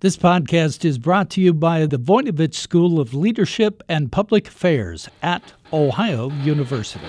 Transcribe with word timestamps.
This 0.00 0.16
podcast 0.16 0.84
is 0.84 0.96
brought 0.96 1.28
to 1.30 1.40
you 1.40 1.52
by 1.52 1.84
the 1.84 1.98
Voinovich 1.98 2.54
School 2.54 3.00
of 3.00 3.14
Leadership 3.14 3.82
and 3.88 4.12
Public 4.12 4.46
Affairs 4.46 5.08
at 5.22 5.54
Ohio 5.72 6.30
University. 6.30 7.04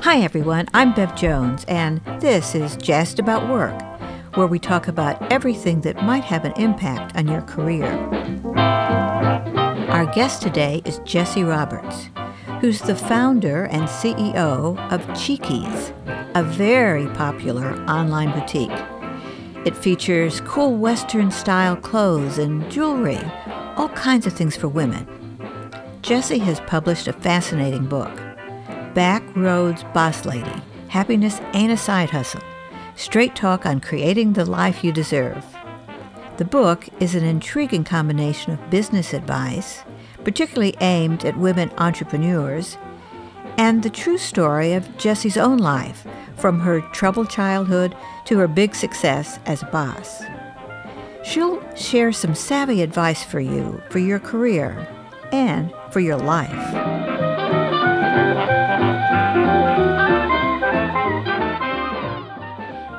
Hi, 0.00 0.18
everyone. 0.22 0.66
I'm 0.74 0.92
Bev 0.92 1.14
Jones, 1.14 1.64
and 1.68 2.00
this 2.20 2.56
is 2.56 2.74
Just 2.78 3.20
About 3.20 3.48
Work, 3.48 3.80
where 4.34 4.48
we 4.48 4.58
talk 4.58 4.88
about 4.88 5.22
everything 5.32 5.82
that 5.82 6.02
might 6.02 6.24
have 6.24 6.44
an 6.44 6.52
impact 6.56 7.14
on 7.14 7.28
your 7.28 7.42
career. 7.42 7.86
Our 8.56 10.12
guest 10.12 10.42
today 10.42 10.82
is 10.84 10.98
Jesse 11.04 11.44
Roberts, 11.44 12.08
who's 12.60 12.80
the 12.80 12.96
founder 12.96 13.66
and 13.66 13.84
CEO 13.84 14.76
of 14.92 15.00
Cheekys 15.10 15.92
a 16.34 16.42
very 16.42 17.06
popular 17.08 17.74
online 17.84 18.32
boutique. 18.32 18.70
It 19.66 19.76
features 19.76 20.40
cool 20.42 20.76
Western 20.76 21.30
style 21.30 21.76
clothes 21.76 22.38
and 22.38 22.70
jewelry, 22.70 23.20
all 23.76 23.90
kinds 23.90 24.26
of 24.26 24.32
things 24.32 24.56
for 24.56 24.68
women. 24.68 25.06
Jesse 26.00 26.38
has 26.38 26.60
published 26.60 27.06
a 27.06 27.12
fascinating 27.12 27.84
book 27.84 28.10
Back 28.94 29.22
Roads 29.36 29.84
Boss 29.94 30.24
Lady 30.24 30.62
Happiness 30.88 31.38
Ain't 31.52 31.72
a 31.72 31.76
Side 31.76 32.10
Hustle 32.10 32.42
Straight 32.96 33.36
Talk 33.36 33.66
on 33.66 33.80
Creating 33.80 34.32
the 34.32 34.46
Life 34.46 34.82
You 34.82 34.90
Deserve. 34.90 35.44
The 36.38 36.44
book 36.46 36.88
is 36.98 37.14
an 37.14 37.24
intriguing 37.24 37.84
combination 37.84 38.54
of 38.54 38.70
business 38.70 39.12
advice, 39.12 39.82
particularly 40.24 40.74
aimed 40.80 41.26
at 41.26 41.38
women 41.38 41.70
entrepreneurs, 41.76 42.78
and 43.58 43.82
the 43.82 43.90
true 43.90 44.16
story 44.16 44.72
of 44.72 44.96
Jesse's 44.96 45.36
own 45.36 45.58
life 45.58 46.06
from 46.42 46.58
her 46.58 46.80
troubled 46.92 47.30
childhood 47.30 47.94
to 48.24 48.36
her 48.36 48.48
big 48.48 48.74
success 48.74 49.38
as 49.46 49.62
a 49.62 49.66
boss. 49.66 50.24
She'll 51.24 51.62
share 51.76 52.10
some 52.10 52.34
savvy 52.34 52.82
advice 52.82 53.22
for 53.22 53.38
you, 53.38 53.80
for 53.90 54.00
your 54.00 54.18
career, 54.18 54.88
and 55.30 55.72
for 55.92 56.00
your 56.00 56.16
life. 56.16 56.50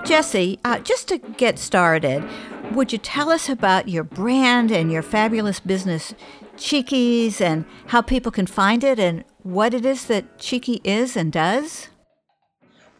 Jesse, 0.06 0.58
uh, 0.64 0.80
just 0.80 1.10
to 1.10 1.17
get 1.17 1.60
started, 1.60 2.23
would 2.72 2.94
you 2.94 2.98
tell 2.98 3.30
us 3.30 3.50
about 3.50 3.89
your 3.89 4.06
brand 4.06 4.72
and 4.72 4.89
your 4.89 5.02
fabulous 5.02 5.60
business, 5.60 6.14
Cheekys, 6.56 7.42
and 7.42 7.66
how 7.88 8.02
people 8.02 8.32
can 8.32 8.48
find 8.48 8.86
it 8.86 9.00
and 9.00 9.26
what 9.42 9.73
it 9.73 9.86
is 9.86 10.06
that 10.06 10.39
Cheeky 10.39 10.80
is 10.86 11.17
and 11.17 11.30
does? 11.30 11.89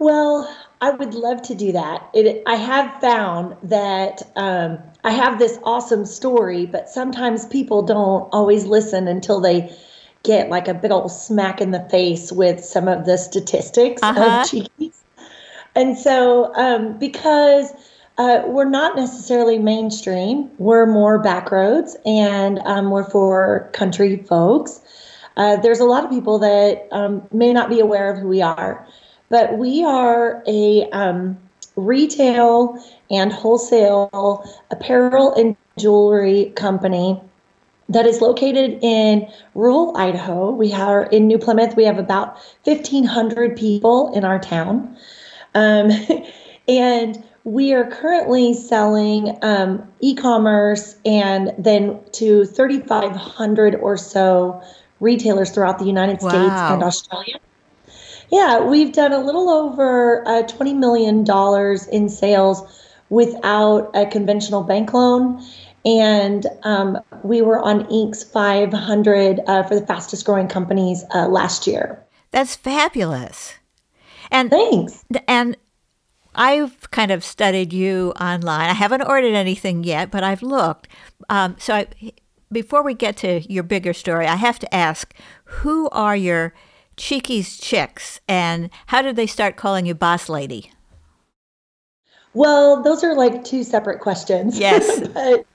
Well, 0.04 0.54
I 0.82 0.90
would 0.90 1.14
love 1.14 1.42
to 1.44 1.56
do 1.56 1.72
that. 1.72 2.09
It, 2.14 2.44
I 2.46 2.58
have 2.58 3.00
found 3.00 3.56
that 3.64 4.22
um, 4.36 4.80
I 5.06 5.12
have 5.12 5.40
this 5.40 5.58
awesome 5.64 6.06
story, 6.06 6.66
but 6.66 6.90
sometimes 6.90 7.45
people 7.45 7.84
don't 7.84 8.28
always 8.34 8.66
listen 8.66 9.08
until 9.08 9.40
they 9.40 9.73
get 10.23 10.50
like 10.50 10.68
a 10.68 10.73
big 10.73 10.92
old 10.92 11.10
smack 11.10 11.62
in 11.62 11.72
the 11.72 11.88
face 11.90 12.34
with 12.34 12.66
some 12.66 12.90
of 12.90 13.06
the 13.06 13.18
statistics 13.18 14.04
uh-huh. 14.04 14.42
of 14.42 14.50
Cheekys. 14.50 15.04
And 15.73 15.98
so, 15.98 16.54
um, 16.56 17.00
because 17.00 17.72
uh, 18.17 18.44
we're 18.45 18.70
not 18.70 18.98
necessarily 18.98 19.58
mainstream, 19.58 20.52
we're 20.58 20.86
more 20.86 21.23
backroads 21.23 21.95
and 22.06 22.60
um, 22.66 22.92
we're 22.92 23.10
for 23.10 23.70
country 23.72 24.17
folks. 24.17 24.82
Uh, 25.38 25.56
there's 25.62 25.80
a 25.80 25.86
lot 25.86 26.04
of 26.04 26.10
people 26.10 26.40
that 26.40 26.90
um, 26.92 27.26
may 27.32 27.54
not 27.54 27.70
be 27.70 27.80
aware 27.80 28.12
of 28.12 28.20
who 28.20 28.28
we 28.28 28.42
are. 28.42 28.86
But 29.34 29.58
we 29.58 29.84
are 29.84 30.44
a 30.45 30.88
um, 30.92 31.39
retail 31.76 32.78
and 33.09 33.34
wholesale 33.34 34.48
apparel 34.70 35.34
and 35.34 35.58
jewelry 35.76 36.53
company 36.56 37.20
that 37.89 38.06
is 38.06 38.22
located 38.22 38.78
in 38.83 39.27
rural 39.55 39.98
Idaho. 39.98 40.52
We 40.52 40.71
are 40.71 41.05
in 41.05 41.26
New 41.26 41.39
Plymouth. 41.39 41.76
We 41.76 41.83
have 41.86 41.98
about 41.98 42.36
1,500 42.66 43.58
people 43.58 44.14
in 44.14 44.23
our 44.23 44.38
town. 44.38 44.95
Um, 45.55 45.89
and 46.67 47.23
we 47.44 47.73
are 47.73 47.89
currently 47.89 48.54
selling 48.54 49.36
um, 49.42 49.92
e 50.00 50.14
commerce 50.14 50.95
and 51.05 51.55
then 51.58 52.00
to 52.11 52.45
3,500 52.45 53.76
or 53.77 53.98
so 53.98 54.61
retailers 55.00 55.50
throughout 55.50 55.80
the 55.80 55.86
United 55.86 56.21
wow. 56.21 56.30
States 56.30 56.71
and 56.71 56.83
Australia. 56.83 57.39
Yeah, 58.33 58.61
we've 58.61 58.92
done 58.92 59.14
a 59.14 59.20
little 59.20 59.48
over 59.48 60.27
uh, 60.27 60.42
$20 60.42 60.76
million 60.76 61.23
in 61.92 62.10
sales 62.10 62.64
without 63.10 63.92
a 63.94 64.08
conventional 64.08 64.64
bank 64.64 64.92
loan. 64.92 65.39
And 65.86 66.48
um, 66.64 66.98
we 67.21 67.44
were 67.44 67.60
on 67.60 67.83
Inc.'s 67.89 68.23
500 68.23 69.39
uh, 69.45 69.61
for 69.61 69.80
the 69.80 69.86
fastest 69.86 70.26
growing 70.26 70.48
companies 70.48 71.04
uh, 71.14 71.27
last 71.27 71.67
year. 71.67 72.04
That's 72.32 72.55
fabulous. 72.55 73.54
And 74.32 74.50
thanks. 74.50 75.05
And 75.27 75.55
I've 76.33 76.89
kind 76.89 77.11
of 77.11 77.23
studied 77.23 77.71
you 77.71 78.14
online. 78.20 78.67
I 78.67 78.73
haven't 78.73 79.04
ordered 79.04 79.36
anything 79.36 79.83
yet, 79.83 80.10
but 80.10 80.23
I've 80.23 80.42
looked. 80.42 80.88
Um, 81.30 81.55
so 81.60 81.76
I, 81.76 81.88
before 82.52 82.82
we 82.82 82.95
get 82.95 83.15
to 83.17 83.42
your 83.42 83.61
bigger 83.61 83.94
story, 83.94 84.26
I 84.26 84.38
have 84.38 84.58
to 84.58 84.73
ask 84.73 85.14
who 85.44 85.88
are 85.89 86.15
your 86.15 86.55
Cheekys 86.98 87.59
Chicks, 87.59 88.20
and 88.27 88.70
how 88.87 89.02
did 89.02 89.15
they 89.15 89.27
start 89.27 89.55
calling 89.55 89.86
you 89.86 89.95
Boss 89.95 90.30
Lady? 90.30 90.71
Well, 92.33 92.81
those 92.81 93.04
are 93.04 93.15
like 93.15 93.43
two 93.43 93.64
separate 93.64 93.99
questions. 93.99 94.58
Yes. 94.58 95.08
but 95.14 95.45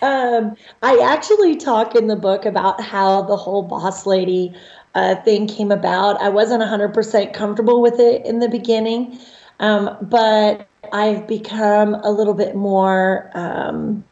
um, 0.00 0.56
I 0.82 0.98
actually 0.98 1.56
talk 1.56 1.94
in 1.94 2.06
the 2.06 2.16
book 2.16 2.46
about 2.46 2.80
how 2.80 3.22
the 3.22 3.36
whole 3.36 3.62
Boss 3.62 4.06
Lady 4.06 4.54
uh, 4.94 5.16
thing 5.16 5.46
came 5.46 5.70
about. 5.70 6.20
I 6.20 6.28
wasn't 6.28 6.62
100% 6.62 7.32
comfortable 7.32 7.80
with 7.82 7.98
it 7.98 8.24
in 8.24 8.38
the 8.38 8.48
beginning, 8.48 9.18
um, 9.60 9.96
but 10.02 10.66
I've 10.92 11.26
become 11.26 11.94
a 11.94 12.10
little 12.10 12.34
bit 12.34 12.54
more. 12.54 13.30
Um, 13.34 14.04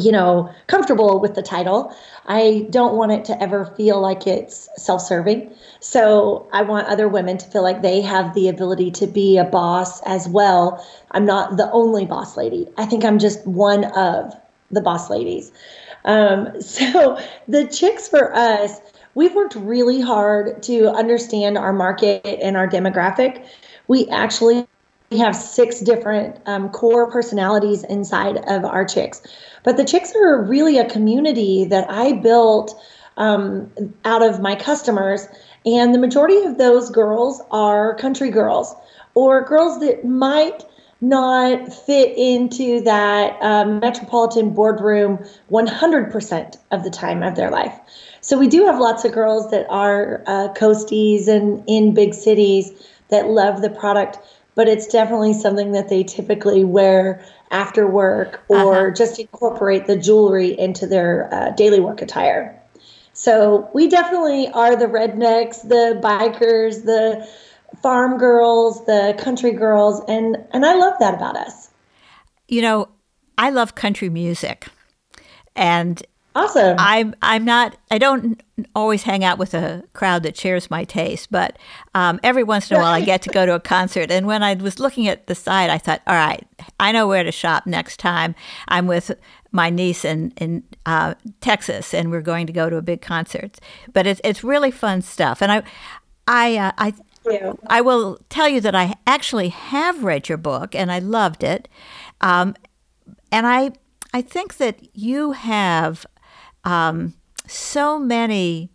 you 0.00 0.12
know, 0.12 0.52
comfortable 0.66 1.20
with 1.20 1.34
the 1.34 1.42
title. 1.42 1.94
I 2.26 2.66
don't 2.70 2.94
want 2.94 3.12
it 3.12 3.24
to 3.26 3.42
ever 3.42 3.66
feel 3.76 4.00
like 4.00 4.26
it's 4.26 4.68
self 4.76 5.02
serving. 5.02 5.52
So 5.80 6.48
I 6.52 6.62
want 6.62 6.88
other 6.88 7.08
women 7.08 7.38
to 7.38 7.46
feel 7.46 7.62
like 7.62 7.82
they 7.82 8.00
have 8.00 8.34
the 8.34 8.48
ability 8.48 8.90
to 8.92 9.06
be 9.06 9.36
a 9.36 9.44
boss 9.44 10.00
as 10.02 10.28
well. 10.28 10.84
I'm 11.10 11.26
not 11.26 11.56
the 11.56 11.70
only 11.72 12.06
boss 12.06 12.36
lady. 12.36 12.66
I 12.76 12.86
think 12.86 13.04
I'm 13.04 13.18
just 13.18 13.46
one 13.46 13.84
of 13.84 14.34
the 14.70 14.80
boss 14.80 15.10
ladies. 15.10 15.52
Um, 16.04 16.60
so 16.62 17.18
the 17.48 17.66
chicks 17.66 18.08
for 18.08 18.34
us, 18.34 18.80
we've 19.14 19.34
worked 19.34 19.54
really 19.56 20.00
hard 20.00 20.62
to 20.64 20.88
understand 20.88 21.58
our 21.58 21.72
market 21.72 22.24
and 22.24 22.56
our 22.56 22.68
demographic. 22.68 23.46
We 23.88 24.08
actually 24.08 24.66
have 25.18 25.34
six 25.34 25.80
different 25.80 26.38
um, 26.46 26.68
core 26.68 27.10
personalities 27.10 27.82
inside 27.84 28.36
of 28.46 28.64
our 28.64 28.84
chicks. 28.84 29.22
But 29.64 29.76
the 29.76 29.84
chicks 29.84 30.14
are 30.14 30.40
really 30.44 30.78
a 30.78 30.88
community 30.88 31.64
that 31.64 31.90
I 31.90 32.12
built 32.12 32.80
um, 33.16 33.68
out 34.04 34.22
of 34.22 34.40
my 34.40 34.54
customers. 34.54 35.26
And 35.66 35.92
the 35.92 35.98
majority 35.98 36.42
of 36.44 36.58
those 36.58 36.90
girls 36.90 37.42
are 37.50 37.96
country 37.96 38.30
girls 38.30 38.72
or 39.14 39.44
girls 39.44 39.80
that 39.80 40.04
might 40.04 40.64
not 41.00 41.72
fit 41.72 42.16
into 42.16 42.80
that 42.82 43.36
um, 43.42 43.80
metropolitan 43.80 44.50
boardroom 44.50 45.18
100% 45.50 46.56
of 46.70 46.84
the 46.84 46.90
time 46.90 47.22
of 47.22 47.34
their 47.34 47.50
life. 47.50 47.74
So 48.20 48.38
we 48.38 48.46
do 48.46 48.64
have 48.66 48.78
lots 48.78 49.04
of 49.04 49.12
girls 49.12 49.50
that 49.50 49.66
are 49.70 50.22
uh, 50.26 50.48
coasties 50.54 51.26
and 51.26 51.64
in 51.66 51.94
big 51.94 52.14
cities 52.14 52.70
that 53.08 53.28
love 53.28 53.60
the 53.62 53.70
product, 53.70 54.18
but 54.60 54.68
it's 54.68 54.86
definitely 54.86 55.32
something 55.32 55.72
that 55.72 55.88
they 55.88 56.04
typically 56.04 56.64
wear 56.64 57.24
after 57.50 57.86
work 57.86 58.44
or 58.48 58.88
uh-huh. 58.88 58.94
just 58.94 59.18
incorporate 59.18 59.86
the 59.86 59.96
jewelry 59.96 60.48
into 60.58 60.86
their 60.86 61.32
uh, 61.32 61.48
daily 61.52 61.80
work 61.80 62.02
attire. 62.02 62.62
So 63.14 63.70
we 63.72 63.88
definitely 63.88 64.48
are 64.48 64.76
the 64.76 64.84
rednecks, 64.84 65.66
the 65.66 65.98
bikers, 66.04 66.84
the 66.84 67.26
farm 67.82 68.18
girls, 68.18 68.84
the 68.84 69.16
country 69.18 69.52
girls, 69.52 70.02
and 70.06 70.36
and 70.50 70.66
I 70.66 70.74
love 70.74 70.92
that 71.00 71.14
about 71.14 71.38
us. 71.38 71.70
You 72.46 72.60
know, 72.60 72.88
I 73.38 73.48
love 73.48 73.74
country 73.74 74.10
music. 74.10 74.66
And 75.56 76.02
Awesome. 76.34 76.76
I'm 76.78 77.14
I'm 77.22 77.44
not 77.44 77.76
I 77.90 77.98
don't 77.98 78.40
always 78.74 79.02
hang 79.02 79.24
out 79.24 79.38
with 79.38 79.52
a 79.52 79.82
crowd 79.94 80.22
that 80.22 80.36
shares 80.36 80.70
my 80.70 80.84
taste, 80.84 81.30
but 81.30 81.58
um, 81.94 82.20
every 82.22 82.44
once 82.44 82.70
in 82.70 82.76
a 82.76 82.80
while 82.80 82.92
I 82.92 83.00
get 83.00 83.22
to 83.22 83.30
go 83.30 83.46
to 83.46 83.54
a 83.54 83.60
concert. 83.60 84.10
And 84.10 84.26
when 84.26 84.42
I 84.42 84.54
was 84.54 84.78
looking 84.78 85.08
at 85.08 85.26
the 85.26 85.34
site, 85.34 85.70
I 85.70 85.78
thought, 85.78 86.02
all 86.06 86.14
right, 86.14 86.46
I 86.78 86.92
know 86.92 87.08
where 87.08 87.24
to 87.24 87.32
shop 87.32 87.66
next 87.66 87.98
time. 87.98 88.34
I'm 88.68 88.86
with 88.86 89.10
my 89.50 89.70
niece 89.70 90.04
in 90.04 90.32
in 90.36 90.62
uh, 90.86 91.14
Texas, 91.40 91.92
and 91.92 92.10
we're 92.10 92.20
going 92.20 92.46
to 92.46 92.52
go 92.52 92.70
to 92.70 92.76
a 92.76 92.82
big 92.82 93.00
concert. 93.00 93.58
But 93.92 94.06
it's 94.06 94.20
it's 94.22 94.44
really 94.44 94.70
fun 94.70 95.02
stuff. 95.02 95.42
And 95.42 95.50
I 95.50 95.62
I 96.28 96.56
uh, 96.56 96.72
I 96.78 96.94
you. 97.26 97.58
I 97.66 97.80
will 97.80 98.18
tell 98.28 98.48
you 98.48 98.60
that 98.60 98.74
I 98.74 98.94
actually 99.06 99.48
have 99.48 100.04
read 100.04 100.28
your 100.28 100.38
book 100.38 100.74
and 100.74 100.90
I 100.90 100.98
loved 100.98 101.42
it. 101.42 101.68
Um, 102.20 102.54
and 103.32 103.46
I, 103.46 103.72
I 104.12 104.22
think 104.22 104.56
that 104.56 104.96
you 104.96 105.32
have 105.32 106.06
um, 106.64 107.14
so 107.46 107.98
many 107.98 108.70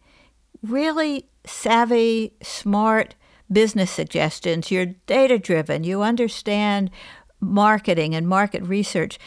really 0.63 1.27
savvy, 1.45 2.33
smart 2.41 3.15
business 3.51 3.91
suggestions. 3.91 4.71
You're 4.71 4.87
data 5.07 5.37
driven, 5.37 5.83
you 5.83 6.01
understand 6.01 6.89
marketing 7.39 8.15
and 8.15 8.27
market 8.27 8.63
research. 8.63 9.19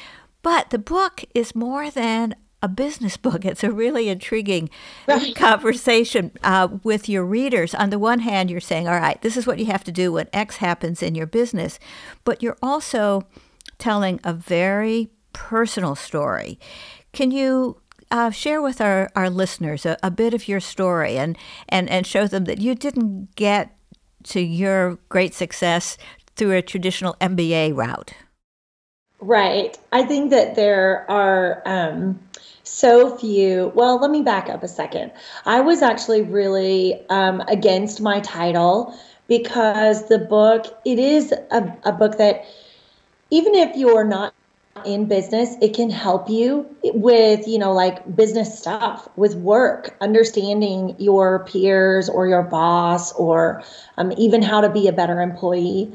But 0.42 0.70
the 0.70 0.78
book 0.78 1.24
is 1.34 1.54
more 1.54 1.90
than 1.90 2.34
a 2.62 2.68
business 2.68 3.16
book. 3.16 3.44
It's 3.44 3.64
a 3.64 3.70
really 3.70 4.08
intriguing 4.08 4.70
right. 5.06 5.34
conversation 5.34 6.32
uh, 6.42 6.68
with 6.82 7.08
your 7.08 7.24
readers. 7.24 7.74
On 7.74 7.90
the 7.90 7.98
one 7.98 8.20
hand, 8.20 8.50
you're 8.50 8.60
saying, 8.60 8.88
all 8.88 8.98
right, 8.98 9.20
this 9.22 9.36
is 9.36 9.46
what 9.46 9.58
you 9.58 9.66
have 9.66 9.84
to 9.84 9.92
do 9.92 10.12
when 10.12 10.28
X 10.32 10.56
happens 10.56 11.02
in 11.02 11.14
your 11.14 11.26
business, 11.26 11.78
but 12.24 12.42
you're 12.42 12.58
also 12.62 13.26
telling 13.78 14.18
a 14.24 14.32
very 14.32 15.10
personal 15.32 15.94
story. 15.94 16.58
Can 17.12 17.30
you 17.30 17.80
uh, 18.10 18.30
share 18.30 18.62
with 18.62 18.80
our, 18.80 19.10
our 19.14 19.30
listeners 19.30 19.86
a, 19.86 19.96
a 20.02 20.10
bit 20.10 20.34
of 20.34 20.48
your 20.48 20.60
story 20.60 21.16
and, 21.18 21.36
and, 21.68 21.88
and 21.90 22.06
show 22.06 22.26
them 22.26 22.44
that 22.44 22.58
you 22.58 22.74
didn't 22.74 23.34
get 23.36 23.76
to 24.24 24.40
your 24.40 24.98
great 25.08 25.34
success 25.34 25.96
through 26.36 26.56
a 26.56 26.62
traditional 26.62 27.14
MBA 27.20 27.74
route? 27.76 28.12
Right. 29.20 29.76
I 29.92 30.04
think 30.04 30.30
that 30.30 30.54
there 30.54 31.10
are 31.10 31.62
um, 31.66 32.20
so 32.62 33.16
few. 33.16 33.72
Well, 33.74 34.00
let 34.00 34.10
me 34.10 34.22
back 34.22 34.48
up 34.48 34.62
a 34.62 34.68
second. 34.68 35.10
I 35.44 35.60
was 35.60 35.82
actually 35.82 36.22
really 36.22 37.00
um, 37.08 37.40
against 37.48 38.00
my 38.00 38.20
title 38.20 38.96
because 39.26 40.08
the 40.08 40.18
book, 40.18 40.66
it 40.84 40.98
is 40.98 41.32
a, 41.32 41.76
a 41.84 41.92
book 41.92 42.16
that, 42.18 42.44
even 43.30 43.54
if 43.54 43.76
you're 43.76 44.04
not 44.04 44.32
in 44.86 45.06
business, 45.06 45.56
it 45.60 45.74
can 45.74 45.90
help 45.90 46.28
you 46.28 46.66
with, 46.82 47.46
you 47.46 47.58
know, 47.58 47.72
like 47.72 48.16
business 48.16 48.58
stuff, 48.58 49.08
with 49.16 49.34
work, 49.36 49.96
understanding 50.00 50.94
your 50.98 51.44
peers 51.44 52.08
or 52.08 52.26
your 52.26 52.42
boss, 52.42 53.12
or 53.12 53.62
um, 53.96 54.12
even 54.16 54.42
how 54.42 54.60
to 54.60 54.68
be 54.68 54.88
a 54.88 54.92
better 54.92 55.20
employee. 55.20 55.92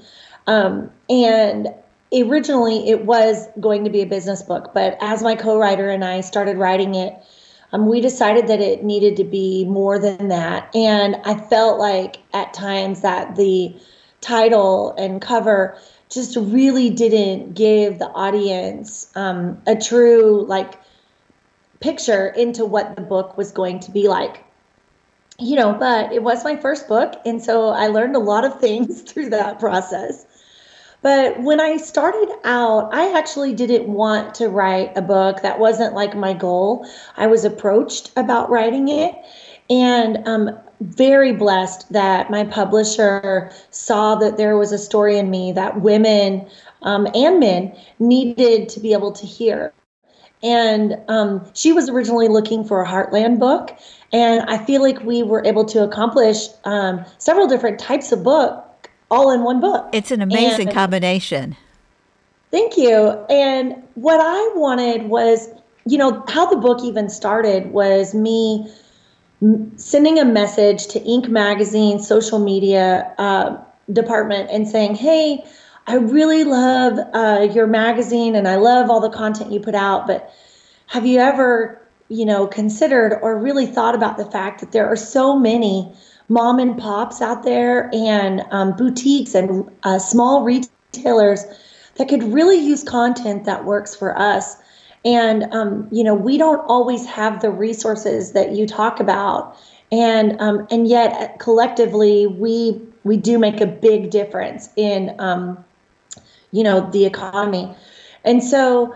Um, 0.48 0.92
and 1.10 1.70
originally 2.14 2.90
it 2.90 3.06
was 3.06 3.48
going 3.60 3.84
to 3.84 3.90
be 3.90 4.02
a 4.02 4.06
business 4.06 4.44
book, 4.44 4.74
but 4.74 4.98
as 5.02 5.24
my 5.24 5.36
co-writer 5.36 5.90
and 5.90 6.06
I 6.06 6.22
started 6.22 6.58
writing 6.58 6.96
it, 6.96 7.14
um, 7.72 7.88
we 7.88 8.02
decided 8.02 8.48
that 8.48 8.62
it 8.62 8.84
needed 8.84 9.18
to 9.18 9.24
be 9.24 9.66
more 9.66 9.98
than 9.98 10.28
that. 10.28 10.74
And 10.76 11.16
I 11.26 11.36
felt 11.36 11.80
like 11.80 12.18
at 12.34 12.54
times 12.54 13.02
that 13.02 13.36
the 13.36 13.76
title 14.22 14.94
and 14.98 15.22
cover 15.22 15.78
just 16.14 16.36
really 16.36 16.90
didn't 16.90 17.54
give 17.54 18.00
the 18.00 18.10
audience 18.10 19.12
um, 19.16 19.62
a 19.68 19.76
true 19.76 20.46
like 20.48 20.80
picture 21.80 22.28
into 22.28 22.66
what 22.66 22.96
the 22.96 23.02
book 23.02 23.38
was 23.38 23.52
going 23.52 23.80
to 23.80 23.92
be 23.92 24.08
like 24.08 24.44
you 25.40 25.56
know 25.56 25.74
but 25.74 26.12
it 26.14 26.24
was 26.24 26.44
my 26.44 26.56
first 26.56 26.88
book 26.88 27.20
and 27.26 27.44
so 27.44 27.70
i 27.70 27.88
learned 27.88 28.16
a 28.16 28.20
lot 28.20 28.46
of 28.46 28.60
things 28.60 29.02
through 29.12 29.30
that 29.30 29.60
process 29.60 30.26
but 31.04 31.42
when 31.42 31.60
I 31.60 31.76
started 31.78 32.34
out, 32.46 32.94
I 32.94 33.16
actually 33.16 33.54
didn't 33.54 33.90
want 33.90 34.34
to 34.36 34.48
write 34.48 34.98
a 34.98 35.02
book. 35.02 35.42
That 35.42 35.60
wasn't 35.60 35.94
like 35.94 36.16
my 36.16 36.32
goal. 36.34 36.88
I 37.18 37.28
was 37.28 37.44
approached 37.44 38.12
about 38.16 38.50
writing 38.50 38.88
it. 38.88 39.14
And 39.70 40.26
I'm 40.26 40.58
very 40.82 41.34
blessed 41.34 41.92
that 41.92 42.30
my 42.30 42.44
publisher 42.44 43.52
saw 43.70 44.16
that 44.16 44.38
there 44.38 44.58
was 44.58 44.72
a 44.72 44.78
story 44.78 45.18
in 45.18 45.30
me 45.30 45.52
that 45.52 45.82
women 45.82 46.48
um, 46.82 47.08
and 47.14 47.40
men 47.40 47.76
needed 48.00 48.70
to 48.70 48.80
be 48.80 48.94
able 48.94 49.12
to 49.12 49.26
hear. 49.26 49.74
And 50.42 50.98
um, 51.08 51.46
she 51.54 51.72
was 51.72 51.90
originally 51.90 52.28
looking 52.28 52.66
for 52.66 52.84
a 52.84 52.88
Heartland 52.88 53.40
book. 53.40 53.78
And 54.12 54.42
I 54.50 54.64
feel 54.66 54.82
like 54.82 55.02
we 55.04 55.24
were 55.24 55.44
able 55.46 55.64
to 55.66 55.84
accomplish 55.84 56.48
um, 56.66 57.04
several 57.18 57.48
different 57.48 57.80
types 57.80 58.12
of 58.12 58.24
book 58.24 58.90
all 59.10 59.32
in 59.32 59.44
one 59.44 59.62
book. 59.62 59.90
It's 59.94 60.12
an 60.12 60.22
amazing 60.22 60.68
and, 60.68 60.76
combination. 60.76 61.56
Thank 62.52 62.78
you. 62.78 63.10
And 63.30 63.76
what 63.96 64.20
I 64.20 64.54
wanted 64.56 65.04
was, 65.04 65.50
you 65.86 65.98
know, 65.98 66.24
how 66.28 66.46
the 66.50 66.58
book 66.58 66.84
even 66.84 67.10
started 67.10 67.72
was 67.72 68.14
me 68.14 68.70
sending 69.78 70.20
a 70.20 70.26
message 70.26 70.88
to 70.88 71.00
Inc. 71.02 71.28
magazine, 71.30 72.00
social 72.00 72.40
media 72.40 73.14
uh, 73.18 73.58
department, 73.92 74.50
and 74.52 74.68
saying, 74.68 74.96
"Hey, 74.96 75.44
I 75.88 75.96
really 75.96 76.44
love 76.44 77.00
uh, 77.14 77.48
your 77.54 77.68
magazine, 77.68 78.36
and 78.36 78.48
I 78.48 78.56
love 78.56 78.90
all 78.90 79.00
the 79.00 79.10
content 79.10 79.52
you 79.52 79.60
put 79.60 79.76
out, 79.76 80.08
but 80.08 80.32
have 80.88 81.06
you 81.06 81.20
ever, 81.20 81.82
you 82.10 82.26
know, 82.26 82.48
considered 82.48 83.20
or 83.22 83.38
really 83.38 83.66
thought 83.66 83.96
about 83.96 84.18
the 84.18 84.26
fact 84.26 84.60
that 84.62 84.72
there 84.72 84.88
are 84.88 84.98
so 84.98 85.38
many?" 85.38 85.94
mom 86.30 86.58
and 86.60 86.78
pops 86.78 87.22
out 87.22 87.44
there 87.44 87.90
and 87.94 88.44
um, 88.52 88.76
boutiques 88.76 89.36
and 89.36 89.70
uh, 89.84 90.00
small 90.00 90.44
retailers 90.44 91.44
that 91.96 92.08
could 92.08 92.24
really 92.24 92.58
use 92.58 92.84
content 92.84 93.46
that 93.46 93.66
works 93.66 93.96
for 93.96 94.18
us. 94.18 94.56
And, 95.06 95.44
um, 95.54 95.88
you 95.92 96.04
know, 96.04 96.14
we 96.14 96.38
don't 96.38 96.60
always 96.68 97.06
have 97.06 97.42
the 97.42 97.52
resources 97.52 98.32
that 98.32 98.54
you 98.54 98.66
talk 98.66 99.00
about. 99.00 99.58
And, 99.92 100.40
um, 100.40 100.68
and 100.72 100.88
yet 100.88 101.40
collectively, 101.40 102.26
we, 102.26 102.82
we 103.04 103.18
do 103.18 103.38
make 103.38 103.62
a 103.62 103.68
big 103.68 104.10
difference 104.10 104.70
in, 104.76 105.16
um, 105.20 105.64
you 106.52 106.64
know, 106.64 106.90
the 106.92 107.06
economy. 107.06 107.76
And 108.24 108.44
so 108.44 108.96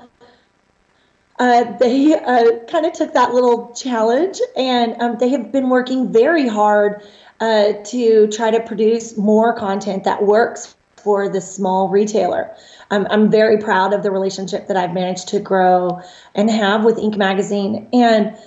uh, 1.39 1.77
they 1.77 2.15
uh, 2.15 2.59
kind 2.67 2.85
of 2.85 2.93
took 2.93 3.13
that 3.13 3.33
little 3.33 3.73
challenge 3.75 4.39
and 4.55 4.99
um, 5.01 5.17
they 5.19 5.29
have 5.29 5.51
been 5.51 5.69
working 5.69 6.11
very 6.11 6.47
hard 6.47 7.03
uh, 7.39 7.73
to 7.83 8.27
try 8.29 8.49
to 8.49 8.59
produce 8.61 9.17
more 9.17 9.53
content 9.55 10.03
that 10.05 10.23
works 10.23 10.75
for 10.99 11.29
the 11.29 11.41
small 11.41 11.89
retailer. 11.89 12.53
I'm, 12.91 13.07
I'm 13.09 13.29
very 13.29 13.57
proud 13.57 13.93
of 13.93 14.03
the 14.03 14.11
relationship 14.11 14.67
that 14.67 14.77
I've 14.77 14.93
managed 14.93 15.27
to 15.29 15.39
grow 15.39 16.01
and 16.35 16.49
have 16.49 16.83
with 16.83 16.97
Inc. 16.97 17.17
Magazine. 17.17 17.87
And 17.93 18.37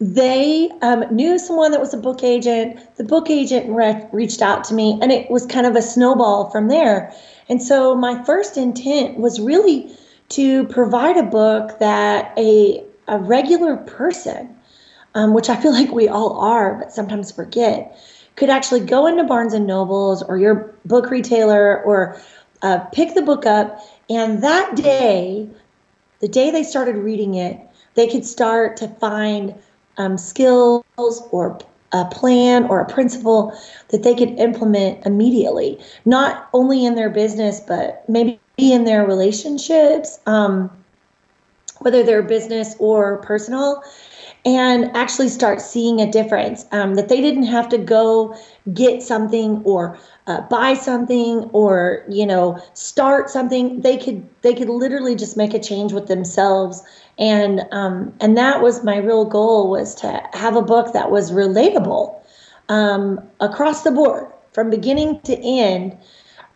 they 0.00 0.70
um, 0.82 1.04
knew 1.10 1.38
someone 1.38 1.70
that 1.70 1.80
was 1.80 1.94
a 1.94 1.98
book 1.98 2.22
agent. 2.22 2.78
The 2.96 3.04
book 3.04 3.30
agent 3.30 3.68
re- 3.70 4.06
reached 4.12 4.42
out 4.42 4.64
to 4.64 4.74
me, 4.74 4.98
and 5.00 5.10
it 5.10 5.30
was 5.30 5.46
kind 5.46 5.66
of 5.66 5.74
a 5.74 5.82
snowball 5.82 6.50
from 6.50 6.68
there. 6.68 7.14
And 7.48 7.62
so 7.62 7.94
my 7.94 8.22
first 8.24 8.56
intent 8.56 9.18
was 9.18 9.40
really 9.40 9.90
to 10.30 10.64
provide 10.64 11.16
a 11.16 11.22
book 11.22 11.78
that 11.78 12.32
a, 12.36 12.84
a 13.08 13.18
regular 13.18 13.76
person, 13.76 14.54
um, 15.14 15.32
which 15.32 15.48
I 15.48 15.56
feel 15.56 15.72
like 15.72 15.92
we 15.92 16.08
all 16.08 16.38
are, 16.40 16.74
but 16.74 16.92
sometimes 16.92 17.30
forget, 17.32 17.98
could 18.36 18.50
actually 18.50 18.80
go 18.80 19.06
into 19.06 19.24
Barnes 19.24 19.54
and 19.54 19.66
Nobles 19.66 20.22
or 20.22 20.38
your 20.38 20.74
book 20.84 21.10
retailer 21.10 21.82
or 21.82 22.20
uh, 22.62 22.78
pick 22.92 23.14
the 23.14 23.22
book 23.22 23.46
up. 23.46 23.80
And 24.08 24.42
that 24.42 24.76
day, 24.76 25.48
the 26.20 26.28
day 26.28 26.50
they 26.50 26.62
started 26.62 26.96
reading 26.96 27.34
it, 27.34 27.58
they 27.94 28.08
could 28.08 28.24
start 28.24 28.76
to 28.78 28.88
find 28.88 29.54
um, 29.96 30.18
skills 30.18 30.84
or 31.30 31.58
a 31.92 32.04
plan 32.06 32.64
or 32.64 32.80
a 32.80 32.86
principle 32.86 33.58
that 33.88 34.02
they 34.02 34.14
could 34.14 34.38
implement 34.38 35.04
immediately, 35.06 35.78
not 36.04 36.48
only 36.52 36.84
in 36.84 36.94
their 36.94 37.10
business, 37.10 37.60
but 37.60 38.04
maybe 38.08 38.38
in 38.58 38.84
their 38.84 39.06
relationships, 39.06 40.18
um, 40.26 40.70
whether 41.78 42.02
they're 42.02 42.22
business 42.22 42.74
or 42.78 43.18
personal, 43.18 43.82
and 44.46 44.96
actually 44.96 45.28
start 45.28 45.60
seeing 45.60 46.00
a 46.00 46.10
difference. 46.10 46.64
Um, 46.70 46.94
that 46.94 47.08
they 47.08 47.20
didn't 47.20 47.42
have 47.46 47.68
to 47.70 47.78
go 47.78 48.34
get 48.72 49.02
something 49.02 49.60
or 49.64 49.98
uh, 50.28 50.42
buy 50.42 50.74
something 50.74 51.50
or 51.52 52.04
you 52.08 52.24
know 52.24 52.62
start 52.72 53.28
something. 53.28 53.80
They 53.80 53.98
could 53.98 54.26
they 54.42 54.54
could 54.54 54.68
literally 54.68 55.16
just 55.16 55.36
make 55.36 55.52
a 55.52 55.58
change 55.58 55.92
with 55.92 56.06
themselves. 56.06 56.82
And 57.18 57.66
um, 57.72 58.14
and 58.20 58.36
that 58.38 58.62
was 58.62 58.84
my 58.84 58.98
real 58.98 59.24
goal 59.24 59.68
was 59.68 59.94
to 59.96 60.22
have 60.32 60.54
a 60.54 60.62
book 60.62 60.92
that 60.92 61.10
was 61.10 61.32
relatable 61.32 62.14
um, 62.68 63.20
across 63.40 63.82
the 63.82 63.90
board 63.90 64.32
from 64.52 64.70
beginning 64.70 65.20
to 65.22 65.36
end 65.38 65.98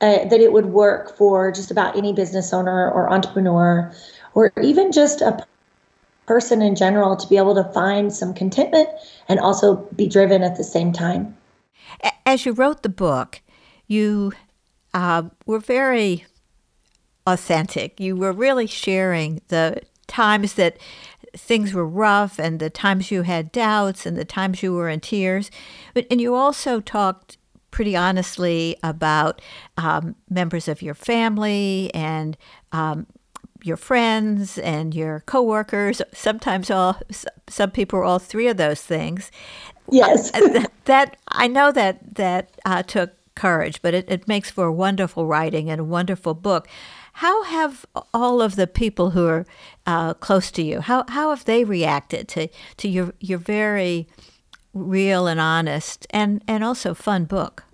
uh, 0.00 0.24
that 0.28 0.40
it 0.40 0.52
would 0.52 0.66
work 0.66 1.16
for 1.16 1.50
just 1.50 1.70
about 1.70 1.96
any 1.96 2.12
business 2.12 2.52
owner 2.52 2.90
or 2.90 3.12
entrepreneur 3.12 3.92
or 4.34 4.52
even 4.62 4.92
just 4.92 5.20
a 5.20 5.44
person 6.30 6.62
in 6.62 6.76
general 6.76 7.16
to 7.16 7.26
be 7.26 7.36
able 7.36 7.56
to 7.56 7.64
find 7.72 8.12
some 8.12 8.32
contentment 8.32 8.88
and 9.28 9.40
also 9.40 9.74
be 9.96 10.06
driven 10.06 10.44
at 10.44 10.56
the 10.56 10.62
same 10.62 10.92
time. 10.92 11.36
As 12.24 12.46
you 12.46 12.52
wrote 12.52 12.84
the 12.84 12.88
book, 12.88 13.40
you 13.88 14.32
uh, 14.94 15.24
were 15.44 15.58
very 15.58 16.24
authentic. 17.26 17.98
You 17.98 18.14
were 18.14 18.30
really 18.30 18.68
sharing 18.68 19.40
the 19.48 19.82
times 20.06 20.54
that 20.54 20.78
things 21.36 21.74
were 21.74 21.84
rough 21.86 22.38
and 22.38 22.60
the 22.60 22.70
times 22.70 23.10
you 23.10 23.22
had 23.22 23.50
doubts 23.50 24.06
and 24.06 24.16
the 24.16 24.24
times 24.24 24.62
you 24.62 24.72
were 24.72 24.88
in 24.88 25.00
tears. 25.00 25.50
But, 25.94 26.06
and 26.12 26.20
you 26.20 26.36
also 26.36 26.78
talked 26.78 27.38
pretty 27.72 27.96
honestly 27.96 28.76
about 28.84 29.42
um, 29.76 30.14
members 30.28 30.68
of 30.68 30.80
your 30.80 30.94
family 30.94 31.90
and 31.92 32.36
um, 32.70 33.08
your 33.62 33.76
friends 33.76 34.58
and 34.58 34.94
your 34.94 35.20
coworkers. 35.20 36.02
Sometimes 36.12 36.70
all 36.70 37.00
some 37.48 37.70
people 37.70 37.98
are 37.98 38.04
all 38.04 38.18
three 38.18 38.48
of 38.48 38.56
those 38.56 38.82
things. 38.82 39.30
Yes, 39.90 40.32
uh, 40.34 40.66
that 40.84 41.16
I 41.28 41.48
know 41.48 41.72
that 41.72 42.14
that 42.16 42.50
uh, 42.64 42.82
took 42.82 43.12
courage, 43.34 43.80
but 43.82 43.94
it, 43.94 44.10
it 44.10 44.28
makes 44.28 44.50
for 44.50 44.70
wonderful 44.70 45.26
writing 45.26 45.70
and 45.70 45.80
a 45.80 45.84
wonderful 45.84 46.34
book. 46.34 46.68
How 47.14 47.44
have 47.44 47.86
all 48.14 48.40
of 48.40 48.56
the 48.56 48.66
people 48.66 49.10
who 49.10 49.26
are 49.26 49.46
uh, 49.86 50.14
close 50.14 50.50
to 50.52 50.62
you 50.62 50.80
how 50.80 51.04
how 51.08 51.30
have 51.30 51.44
they 51.44 51.64
reacted 51.64 52.28
to 52.28 52.48
to 52.76 52.88
your 52.88 53.14
your 53.20 53.38
very 53.38 54.06
real 54.72 55.26
and 55.26 55.40
honest 55.40 56.06
and 56.10 56.42
and 56.46 56.62
also 56.62 56.94
fun 56.94 57.24
book? 57.24 57.64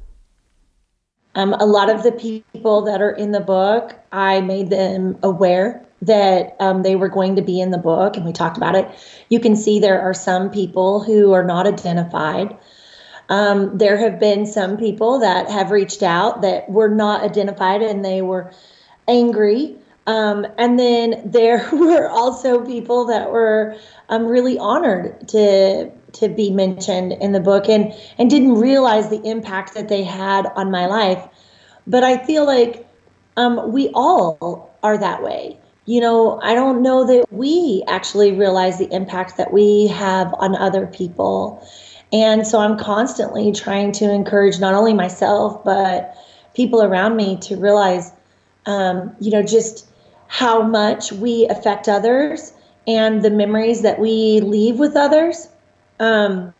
Um, 1.37 1.53
a 1.53 1.67
lot 1.67 1.91
of 1.91 2.03
the 2.03 2.13
people 2.13 2.83
that 2.83 3.03
are 3.03 3.11
in 3.11 3.31
the 3.31 3.41
book, 3.41 3.95
I 4.11 4.41
made 4.41 4.71
them 4.71 5.19
aware 5.23 5.87
that 6.01 6.57
um, 6.61 6.83
they 6.83 6.97
were 6.97 7.11
going 7.11 7.37
to 7.37 7.43
be 7.43 7.61
in 7.61 7.71
the 7.71 7.79
book, 7.79 8.17
and 8.17 8.25
we 8.25 8.33
talked 8.33 8.57
about 8.57 8.75
it. 8.75 8.89
You 9.29 9.39
can 9.39 9.55
see 9.55 9.79
there 9.79 10.01
are 10.01 10.15
some 10.15 10.51
people 10.51 11.05
who 11.05 11.33
are 11.33 11.45
not 11.45 11.67
identified. 11.67 12.57
Um, 13.29 13.77
there 13.77 13.99
have 13.99 14.19
been 14.19 14.47
some 14.47 14.79
people 14.79 15.19
that 15.21 15.51
have 15.51 15.71
reached 15.71 16.03
out 16.03 16.41
that 16.41 16.71
were 16.71 16.89
not 16.89 17.23
identified 17.23 17.83
and 17.83 18.05
they 18.05 18.23
were 18.23 18.53
angry. 19.07 19.77
Um, 20.07 20.47
and 20.57 20.79
then 20.79 21.23
there 21.25 21.69
were 21.73 22.09
also 22.09 22.65
people 22.65 23.07
that 23.07 23.31
were 23.31 23.77
um, 24.09 24.27
really 24.27 24.59
honored 24.59 25.29
to 25.29 25.91
to 26.13 26.29
be 26.29 26.51
mentioned 26.51 27.13
in 27.13 27.33
the 27.33 27.41
book 27.41 27.69
and 27.69 27.93
and 28.19 28.31
didn't 28.31 28.55
realize 28.55 29.11
the 29.11 29.23
impact 29.25 29.75
that 29.75 29.89
they 29.89 30.03
had 30.03 30.47
on 30.57 30.71
my 30.71 30.87
life. 30.87 31.27
But 31.87 32.05
I 32.05 32.25
feel 32.25 32.47
like 32.47 32.87
um, 33.37 33.73
we 33.73 33.91
all 33.95 34.75
are 34.83 34.99
that 34.99 35.23
way. 35.23 35.59
You 35.85 36.01
know, 36.01 36.41
I 36.43 36.55
don't 36.55 36.83
know 36.83 37.07
that 37.07 37.27
we 37.31 37.85
actually 37.87 38.33
realize 38.33 38.79
the 38.79 38.93
impact 38.93 39.37
that 39.37 39.53
we 39.53 39.87
have 39.89 40.35
on 40.39 40.57
other 40.57 40.87
people. 40.87 41.65
And 42.13 42.47
so 42.47 42.59
I'm 42.59 42.77
constantly 42.77 43.53
trying 43.53 43.93
to 43.93 44.11
encourage 44.11 44.59
not 44.59 44.75
only 44.75 44.95
myself, 44.95 45.63
but 45.65 46.17
people 46.55 46.83
around 46.83 47.17
me 47.17 47.37
to 47.43 47.57
realize, 47.57 48.11
um, 48.65 49.15
you 49.21 49.31
know, 49.31 49.43
just 49.43 49.87
how 50.29 50.63
much 50.63 51.13
we 51.13 51.47
affect 51.49 51.89
others 51.89 52.53
and 52.87 53.23
the 53.23 53.31
memories 53.31 53.83
that 53.83 53.99
we 53.99 54.41
leave 54.41 54.79
with 54.79 54.97
others. 54.97 55.49
Um, 56.01 56.55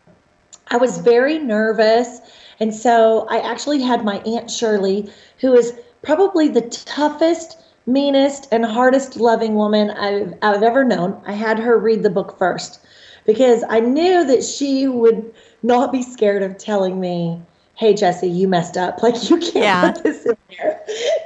I 0.69 0.77
was 0.77 0.97
very 0.97 1.39
nervous. 1.39 2.19
And 2.59 2.73
so 2.73 3.27
I 3.29 3.39
actually 3.39 3.81
had 3.81 4.03
my 4.03 4.17
Aunt 4.19 4.49
Shirley, 4.49 5.11
who 5.39 5.53
is 5.53 5.73
probably 6.01 6.47
the 6.47 6.61
toughest, 6.61 7.57
meanest, 7.85 8.47
and 8.51 8.65
hardest 8.65 9.17
loving 9.17 9.55
woman 9.55 9.91
I've, 9.91 10.33
I've 10.41 10.63
ever 10.63 10.83
known. 10.83 11.21
I 11.25 11.33
had 11.33 11.59
her 11.59 11.77
read 11.77 12.03
the 12.03 12.09
book 12.09 12.37
first 12.37 12.79
because 13.25 13.63
I 13.69 13.79
knew 13.79 14.25
that 14.25 14.43
she 14.43 14.87
would 14.87 15.33
not 15.63 15.91
be 15.91 16.01
scared 16.01 16.43
of 16.43 16.57
telling 16.57 16.99
me, 16.99 17.39
"Hey, 17.75 17.93
Jesse, 17.93 18.27
you 18.27 18.47
messed 18.47 18.77
up. 18.77 18.99
Like 19.03 19.29
you 19.29 19.37
can't 19.37 19.55
yeah. 19.55 19.91
put 19.91 20.03
this 20.03 20.25
in 20.25 20.37
there." 20.57 20.81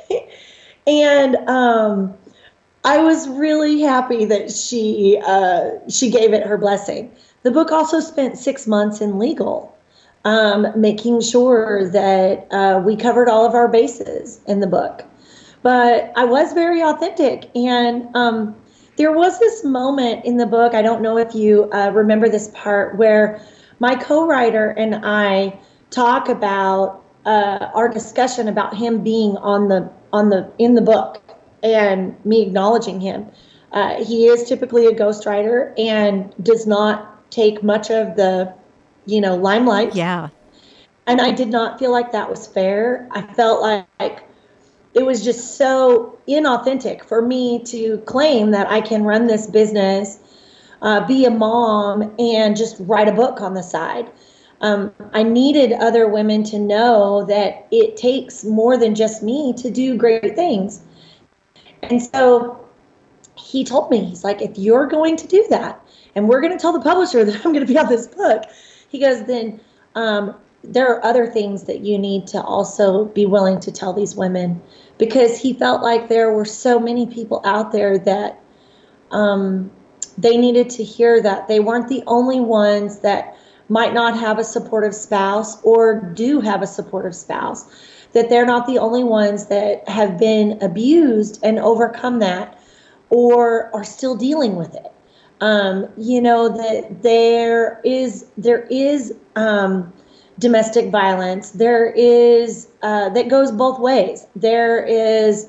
and 0.87 1.35
um, 1.47 2.13
I 2.83 2.97
was 2.97 3.29
really 3.29 3.81
happy 3.81 4.25
that 4.25 4.51
she 4.51 5.21
uh, 5.25 5.69
she 5.87 6.09
gave 6.09 6.33
it 6.33 6.45
her 6.45 6.57
blessing. 6.57 7.11
The 7.43 7.51
book 7.51 7.71
also 7.71 7.99
spent 7.99 8.37
six 8.37 8.67
months 8.67 9.01
in 9.01 9.19
legal, 9.19 9.75
um, 10.25 10.67
making 10.75 11.21
sure 11.21 11.87
that 11.89 12.47
uh, 12.51 12.81
we 12.83 12.95
covered 12.95 13.29
all 13.29 13.45
of 13.45 13.53
our 13.53 13.67
bases 13.67 14.41
in 14.47 14.61
the 14.61 14.67
book. 14.67 15.03
But 15.61 16.11
I 16.15 16.25
was 16.25 16.53
very 16.53 16.81
authentic, 16.81 17.55
and 17.55 18.07
um, 18.15 18.55
there 18.97 19.11
was 19.11 19.37
this 19.39 19.63
moment 19.63 20.25
in 20.25 20.37
the 20.37 20.47
book, 20.47 20.73
I 20.73 20.81
don't 20.81 21.03
know 21.03 21.17
if 21.17 21.35
you 21.35 21.69
uh, 21.71 21.91
remember 21.93 22.29
this 22.29 22.49
part, 22.53 22.97
where 22.97 23.39
my 23.79 23.95
co 23.95 24.25
writer 24.25 24.69
and 24.71 24.99
I 25.03 25.59
talk 25.91 26.29
about 26.29 27.03
uh, 27.25 27.69
our 27.75 27.89
discussion 27.89 28.47
about 28.47 28.75
him 28.75 29.03
being 29.03 29.37
on 29.37 29.67
the 29.67 29.87
on 30.11 30.29
the 30.29 30.51
in 30.57 30.73
the 30.73 30.81
book 30.81 31.20
and 31.63 32.23
me 32.25 32.41
acknowledging 32.41 33.01
him. 33.01 33.27
Uh, 33.71 34.03
he 34.03 34.27
is 34.27 34.47
typically 34.47 34.85
a 34.87 34.91
ghostwriter 34.91 35.73
and 35.79 36.33
does 36.43 36.67
not 36.67 37.31
take 37.31 37.63
much 37.63 37.89
of 37.89 38.15
the, 38.15 38.53
you 39.05 39.21
know, 39.21 39.35
limelight. 39.35 39.95
Yeah. 39.95 40.29
And 41.07 41.21
I 41.21 41.31
did 41.31 41.49
not 41.49 41.79
feel 41.79 41.91
like 41.91 42.11
that 42.11 42.29
was 42.29 42.47
fair. 42.47 43.07
I 43.11 43.21
felt 43.21 43.61
like 43.61 44.23
it 44.93 45.05
was 45.05 45.23
just 45.23 45.57
so 45.57 46.17
inauthentic 46.27 47.05
for 47.05 47.21
me 47.21 47.63
to 47.65 47.97
claim 47.99 48.51
that 48.51 48.67
I 48.69 48.81
can 48.81 49.03
run 49.03 49.27
this 49.27 49.47
business, 49.47 50.19
uh, 50.81 51.05
be 51.07 51.25
a 51.25 51.31
mom, 51.31 52.13
and 52.19 52.57
just 52.57 52.75
write 52.79 53.07
a 53.07 53.13
book 53.13 53.41
on 53.41 53.53
the 53.53 53.63
side. 53.63 54.11
Um, 54.59 54.91
I 55.13 55.23
needed 55.23 55.73
other 55.73 56.07
women 56.07 56.43
to 56.45 56.59
know 56.59 57.25
that 57.25 57.67
it 57.71 57.97
takes 57.97 58.43
more 58.43 58.77
than 58.77 58.93
just 58.93 59.23
me 59.23 59.53
to 59.57 59.71
do 59.71 59.97
great 59.97 60.35
things. 60.35 60.81
And 61.83 62.01
so 62.01 62.65
he 63.35 63.63
told 63.63 63.89
me, 63.89 64.05
he's 64.05 64.23
like, 64.23 64.41
if 64.41 64.57
you're 64.57 64.87
going 64.87 65.17
to 65.17 65.27
do 65.27 65.45
that, 65.49 65.79
and 66.15 66.27
we're 66.27 66.41
going 66.41 66.51
to 66.51 66.59
tell 66.59 66.73
the 66.73 66.81
publisher 66.81 67.23
that 67.25 67.35
I'm 67.35 67.53
going 67.53 67.65
to 67.65 67.71
be 67.71 67.77
on 67.77 67.87
this 67.87 68.07
book, 68.07 68.43
he 68.89 68.99
goes, 68.99 69.25
then 69.25 69.59
um, 69.95 70.35
there 70.63 70.93
are 70.93 71.03
other 71.03 71.27
things 71.27 71.63
that 71.63 71.81
you 71.81 71.97
need 71.97 72.27
to 72.27 72.41
also 72.41 73.05
be 73.05 73.25
willing 73.25 73.59
to 73.61 73.71
tell 73.71 73.93
these 73.93 74.15
women. 74.15 74.61
Because 74.97 75.39
he 75.39 75.53
felt 75.53 75.81
like 75.81 76.09
there 76.09 76.31
were 76.31 76.45
so 76.45 76.79
many 76.79 77.07
people 77.07 77.41
out 77.43 77.71
there 77.71 77.97
that 77.99 78.39
um, 79.09 79.71
they 80.17 80.37
needed 80.37 80.69
to 80.71 80.83
hear 80.83 81.21
that 81.21 81.47
they 81.47 81.59
weren't 81.59 81.87
the 81.87 82.03
only 82.05 82.39
ones 82.39 82.99
that 82.99 83.35
might 83.69 83.93
not 83.93 84.19
have 84.19 84.37
a 84.37 84.43
supportive 84.43 84.93
spouse 84.93 85.61
or 85.63 85.99
do 86.13 86.41
have 86.41 86.61
a 86.61 86.67
supportive 86.67 87.15
spouse, 87.15 87.65
that 88.13 88.29
they're 88.29 88.45
not 88.45 88.67
the 88.67 88.77
only 88.77 89.03
ones 89.03 89.47
that 89.47 89.87
have 89.87 90.17
been 90.17 90.61
abused 90.61 91.39
and 91.43 91.59
overcome 91.59 92.19
that 92.19 92.59
or 93.09 93.73
are 93.75 93.83
still 93.83 94.15
dealing 94.15 94.55
with 94.55 94.73
it. 94.75 94.91
Um, 95.41 95.87
you 95.97 96.21
know 96.21 96.49
that 96.49 97.01
there 97.01 97.81
is 97.83 98.27
there 98.37 98.67
is 98.69 99.13
um, 99.35 99.91
domestic 100.39 100.91
violence. 100.91 101.51
There 101.51 101.91
is 101.91 102.67
uh, 102.83 103.09
that 103.09 103.27
goes 103.27 103.51
both 103.51 103.79
ways. 103.79 104.27
There 104.35 104.83
is 104.83 105.47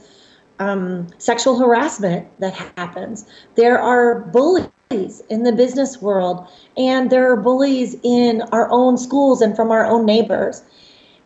um, 0.58 1.08
sexual 1.18 1.58
harassment 1.58 2.28
that 2.40 2.54
happens. 2.76 3.26
There 3.56 3.78
are 3.78 4.20
bullies 4.20 5.22
in 5.28 5.42
the 5.42 5.52
business 5.52 6.00
world, 6.00 6.46
and 6.76 7.10
there 7.10 7.30
are 7.30 7.36
bullies 7.36 7.96
in 8.02 8.42
our 8.52 8.70
own 8.70 8.96
schools 8.96 9.42
and 9.42 9.54
from 9.54 9.70
our 9.70 9.84
own 9.84 10.06
neighbors. 10.06 10.62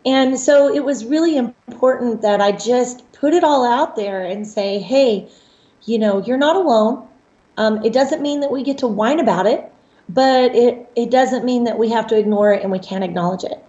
And 0.07 0.39
so 0.39 0.73
it 0.73 0.85
was 0.85 1.05
really 1.05 1.37
important 1.37 2.23
that 2.23 2.41
I 2.41 2.53
just 2.53 3.11
put 3.13 3.35
it 3.35 3.45
all 3.45 3.67
out 3.67 3.97
there 3.97 4.23
and 4.25 4.47
say, 4.47 4.79
hey, 4.79 5.29
you 5.85 5.99
know, 5.99 6.23
you're 6.23 6.39
not 6.39 6.57
alone. 6.57 7.07
Um, 7.59 7.85
it 7.85 7.93
doesn't 7.93 8.23
mean 8.23 8.41
that 8.41 8.51
we 8.51 8.63
get 8.63 8.79
to 8.79 8.87
whine 8.87 9.21
about 9.21 9.47
it 9.47 9.73
but 10.09 10.55
it, 10.55 10.89
it 10.95 11.11
doesn't 11.11 11.45
mean 11.45 11.65
that 11.65 11.79
we 11.79 11.91
have 11.91 12.07
to 12.09 12.19
ignore 12.19 12.53
it 12.53 12.63
and 12.63 12.71
we 12.71 12.79
can't 12.79 13.05
acknowledge 13.05 13.45
it. 13.45 13.63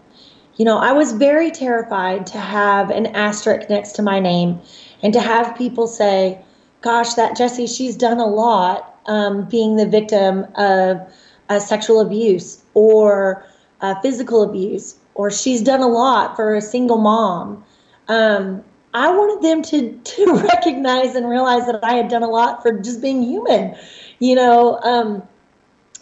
You 0.58 0.66
know, 0.66 0.78
I 0.78 0.92
was 0.92 1.12
very 1.12 1.52
terrified 1.52 2.26
to 2.28 2.40
have 2.40 2.90
an 2.90 3.08
asterisk 3.08 3.70
next 3.70 3.94
to 3.94 4.02
my 4.02 4.20
name 4.20 4.60
and 5.04 5.14
to 5.14 5.20
have 5.20 5.56
people 5.56 5.88
say, 5.88 6.40
gosh, 6.82 7.14
that 7.14 7.36
Jesse, 7.36 7.68
she's 7.68 7.96
done 7.96 8.20
a 8.20 8.26
lot 8.26 9.00
um, 9.08 9.48
being 9.48 9.76
the 9.76 9.86
victim 9.86 10.46
of 10.56 11.02
uh, 11.50 11.60
sexual 11.60 12.02
abuse 12.02 12.62
or 12.74 13.46
uh, 13.82 14.00
physical 14.02 14.44
abuse, 14.44 14.96
or 15.18 15.32
she's 15.32 15.62
done 15.62 15.82
a 15.82 15.88
lot 15.88 16.36
for 16.36 16.56
a 16.56 16.62
single 16.62 17.00
mom. 17.00 17.64
Um, 18.08 18.64
I 18.94 19.12
wanted 19.12 19.44
them 19.44 19.62
to, 19.64 19.92
to 19.92 20.34
recognize 20.54 21.16
and 21.16 21.28
realize 21.28 21.66
that 21.66 21.84
I 21.84 21.94
had 21.94 22.08
done 22.08 22.24
a 22.24 22.30
lot 22.30 22.62
for 22.62 22.72
just 22.80 23.02
being 23.02 23.24
human. 23.24 23.76
You 24.20 24.36
know, 24.36 24.80
um, 24.82 25.24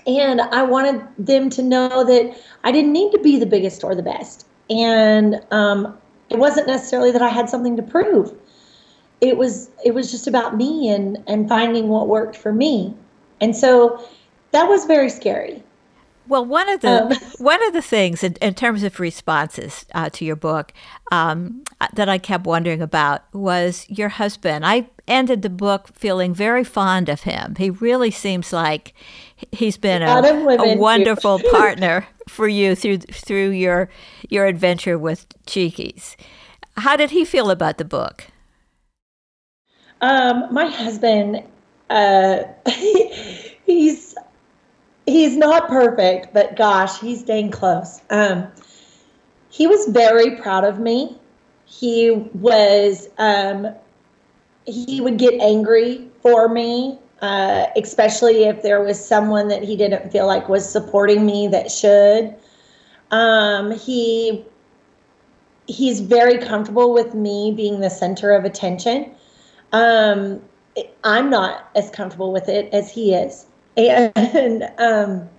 and 0.05 0.41
I 0.41 0.63
wanted 0.63 1.01
them 1.17 1.49
to 1.51 1.63
know 1.63 2.03
that 2.03 2.37
I 2.63 2.71
didn't 2.71 2.91
need 2.91 3.11
to 3.11 3.19
be 3.19 3.39
the 3.39 3.45
biggest 3.45 3.83
or 3.83 3.95
the 3.95 4.03
best. 4.03 4.45
And 4.69 5.41
um, 5.51 5.97
it 6.29 6.37
wasn't 6.37 6.67
necessarily 6.67 7.11
that 7.11 7.21
I 7.21 7.29
had 7.29 7.49
something 7.49 7.75
to 7.77 7.83
prove. 7.83 8.33
It 9.21 9.37
was 9.37 9.69
it 9.83 9.93
was 9.93 10.11
just 10.11 10.27
about 10.27 10.57
me 10.57 10.89
and 10.89 11.17
and 11.25 11.47
finding 11.47 11.87
what 11.87 12.07
worked 12.07 12.35
for 12.35 12.51
me. 12.51 12.93
And 13.39 13.55
so 13.55 14.03
that 14.51 14.67
was 14.67 14.85
very 14.85 15.09
scary. 15.09 15.63
Well, 16.27 16.45
one 16.45 16.69
of 16.69 16.81
the 16.81 17.05
um, 17.05 17.13
one 17.37 17.65
of 17.67 17.73
the 17.73 17.81
things 17.81 18.23
in, 18.23 18.33
in 18.41 18.53
terms 18.53 18.83
of 18.83 18.99
responses 18.99 19.85
uh, 19.93 20.09
to 20.11 20.25
your 20.25 20.35
book 20.35 20.73
um, 21.11 21.63
that 21.93 22.09
I 22.09 22.17
kept 22.17 22.45
wondering 22.45 22.81
about 22.81 23.23
was 23.33 23.85
your 23.89 24.09
husband. 24.09 24.65
I 24.65 24.87
ended 25.07 25.41
the 25.41 25.49
book 25.49 25.89
feeling 25.93 26.33
very 26.33 26.63
fond 26.63 27.09
of 27.09 27.21
him. 27.21 27.55
He 27.57 27.69
really 27.69 28.11
seems 28.11 28.51
like 28.51 28.93
he's 29.51 29.77
been 29.77 30.01
a, 30.01 30.07
a 30.07 30.77
wonderful 30.77 31.39
partner 31.51 32.07
for 32.27 32.47
you 32.47 32.75
through 32.75 32.99
through 32.99 33.51
your 33.51 33.89
your 34.29 34.45
adventure 34.45 34.97
with 34.97 35.27
Cheekys. 35.45 36.15
How 36.77 36.97
did 36.97 37.11
he 37.11 37.23
feel 37.23 37.49
about 37.49 37.77
the 37.77 37.85
book? 37.85 38.27
Um, 40.01 40.53
my 40.53 40.67
husband, 40.67 41.43
uh, 41.89 42.43
he's 43.65 44.15
he's 45.05 45.37
not 45.37 45.67
perfect, 45.67 46.33
but 46.33 46.55
gosh, 46.55 46.99
he's 46.99 47.23
dang 47.23 47.51
close. 47.51 48.01
Um, 48.09 48.47
he 49.49 49.67
was 49.67 49.87
very 49.87 50.35
proud 50.37 50.63
of 50.63 50.79
me. 50.79 51.17
He 51.65 52.11
was 52.33 53.09
um, 53.17 53.67
he 54.65 55.01
would 55.01 55.17
get 55.17 55.33
angry 55.41 56.09
for 56.21 56.49
me, 56.49 56.99
uh, 57.21 57.67
especially 57.75 58.43
if 58.43 58.61
there 58.63 58.83
was 58.83 59.03
someone 59.03 59.47
that 59.47 59.63
he 59.63 59.75
didn't 59.75 60.11
feel 60.11 60.27
like 60.27 60.49
was 60.49 60.67
supporting 60.67 61.25
me 61.25 61.47
that 61.47 61.71
should. 61.71 62.35
Um, 63.11 63.71
he 63.71 64.43
he's 65.67 65.99
very 65.99 66.37
comfortable 66.37 66.93
with 66.93 67.13
me 67.13 67.51
being 67.55 67.79
the 67.79 67.89
center 67.89 68.31
of 68.31 68.45
attention. 68.45 69.11
Um, 69.71 70.41
I'm 71.03 71.29
not 71.29 71.69
as 71.75 71.89
comfortable 71.89 72.31
with 72.31 72.49
it 72.49 72.71
as 72.73 72.91
he 72.91 73.13
is, 73.13 73.45
and 73.77 74.71
um, 74.77 75.29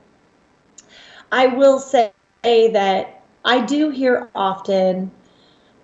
I 1.32 1.46
will 1.48 1.78
say 1.78 2.12
that 2.44 3.22
I 3.44 3.64
do 3.64 3.90
hear 3.90 4.28
often, 4.34 5.10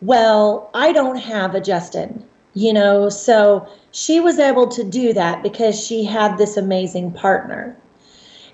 "Well, 0.01 0.71
I 0.75 0.93
don't 0.93 1.17
have 1.17 1.55
a 1.55 1.61
Justin." 1.61 2.29
you 2.55 2.73
know 2.73 3.09
so 3.09 3.67
she 3.93 4.21
was 4.21 4.39
able 4.39 4.69
to 4.69 4.85
do 4.85 5.13
that 5.13 5.43
because 5.43 5.85
she 5.85 6.05
had 6.05 6.37
this 6.37 6.57
amazing 6.57 7.11
partner 7.13 7.77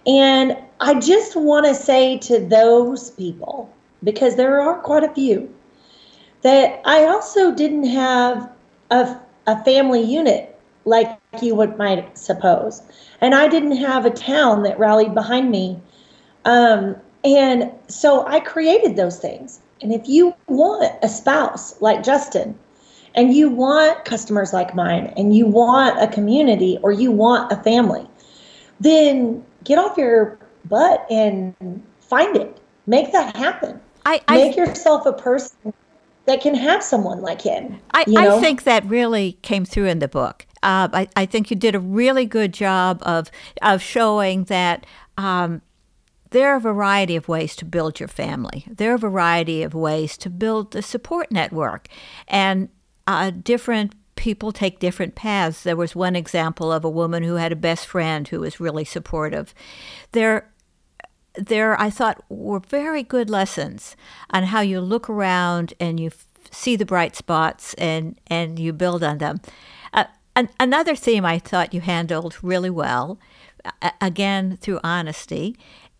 and 0.06 0.56
i 0.80 0.94
just 0.94 1.34
want 1.34 1.66
to 1.66 1.74
say 1.74 2.16
to 2.18 2.38
those 2.38 3.10
people 3.12 3.72
because 4.04 4.36
there 4.36 4.60
are 4.60 4.78
quite 4.80 5.02
a 5.02 5.12
few 5.14 5.52
that 6.42 6.80
i 6.84 7.04
also 7.04 7.52
didn't 7.52 7.86
have 7.86 8.50
a, 8.90 9.18
a 9.46 9.64
family 9.64 10.02
unit 10.02 10.58
like 10.84 11.18
you 11.42 11.54
would 11.54 11.76
might 11.76 12.16
suppose 12.16 12.82
and 13.20 13.34
i 13.34 13.48
didn't 13.48 13.76
have 13.76 14.04
a 14.04 14.10
town 14.10 14.62
that 14.62 14.78
rallied 14.78 15.14
behind 15.14 15.50
me 15.50 15.80
um, 16.44 16.96
and 17.24 17.70
so 17.88 18.26
i 18.26 18.40
created 18.40 18.96
those 18.96 19.18
things 19.18 19.60
and 19.80 19.92
if 19.92 20.08
you 20.08 20.34
want 20.46 20.92
a 21.02 21.08
spouse 21.08 21.80
like 21.80 22.02
justin 22.02 22.58
and 23.18 23.34
you 23.34 23.50
want 23.50 24.04
customers 24.04 24.52
like 24.52 24.76
mine 24.76 25.12
and 25.16 25.34
you 25.34 25.44
want 25.44 26.00
a 26.00 26.06
community 26.06 26.78
or 26.82 26.92
you 26.92 27.10
want 27.10 27.50
a 27.50 27.56
family, 27.56 28.06
then 28.78 29.44
get 29.64 29.76
off 29.76 29.98
your 29.98 30.38
butt 30.66 31.04
and 31.10 31.54
find 32.00 32.36
it. 32.36 32.60
Make 32.86 33.10
that 33.12 33.36
happen. 33.36 33.80
I, 34.06 34.22
I 34.28 34.36
make 34.36 34.56
yourself 34.56 35.04
a 35.04 35.12
person 35.12 35.74
that 36.26 36.40
can 36.40 36.54
have 36.54 36.82
someone 36.82 37.20
like 37.20 37.42
him. 37.42 37.80
I, 37.90 38.04
you 38.06 38.14
know? 38.14 38.38
I 38.38 38.40
think 38.40 38.62
that 38.62 38.84
really 38.84 39.38
came 39.42 39.64
through 39.64 39.86
in 39.86 39.98
the 39.98 40.08
book. 40.08 40.46
Uh, 40.62 40.88
I, 40.92 41.08
I 41.16 41.26
think 41.26 41.50
you 41.50 41.56
did 41.56 41.74
a 41.74 41.80
really 41.80 42.26
good 42.26 42.52
job 42.52 43.00
of 43.02 43.30
of 43.62 43.82
showing 43.82 44.44
that 44.44 44.86
um, 45.16 45.62
there 46.30 46.52
are 46.52 46.56
a 46.56 46.60
variety 46.60 47.16
of 47.16 47.28
ways 47.28 47.56
to 47.56 47.64
build 47.64 48.00
your 48.00 48.08
family. 48.08 48.66
There 48.68 48.92
are 48.92 48.96
a 48.96 48.98
variety 48.98 49.62
of 49.62 49.74
ways 49.74 50.16
to 50.18 50.30
build 50.30 50.72
the 50.72 50.82
support 50.82 51.30
network, 51.30 51.88
and 52.26 52.68
uh, 53.06 53.30
different 53.30 53.94
people 54.18 54.50
take 54.50 54.80
different 54.80 55.14
paths. 55.14 55.62
There 55.62 55.76
was 55.76 55.94
one 55.94 56.16
example 56.16 56.72
of 56.72 56.84
a 56.84 56.90
woman 56.90 57.22
who 57.22 57.36
had 57.36 57.52
a 57.52 57.56
best 57.56 57.86
friend 57.86 58.26
who 58.26 58.40
was 58.40 58.60
really 58.60 58.84
supportive. 58.84 59.54
There, 60.10 60.50
there, 61.34 61.80
I 61.80 61.88
thought 61.88 62.24
were 62.28 62.58
very 62.58 63.04
good 63.04 63.30
lessons 63.30 63.96
on 64.30 64.44
how 64.44 64.60
you 64.60 64.80
look 64.80 65.08
around 65.08 65.72
and 65.78 66.00
you 66.00 66.08
f- 66.08 66.26
see 66.50 66.74
the 66.74 66.84
bright 66.84 67.14
spots 67.14 67.74
and 67.74 68.18
and 68.26 68.58
you 68.58 68.72
build 68.72 69.04
on 69.04 69.18
them. 69.18 69.40
An- 70.38 70.50
another 70.60 70.94
theme 70.94 71.24
I 71.24 71.38
thought 71.38 71.74
you 71.74 71.80
handled 71.80 72.38
really 72.42 72.70
well, 72.70 73.18
uh, 73.82 73.90
again 74.00 74.56
through 74.60 74.80
honesty, 74.84 75.56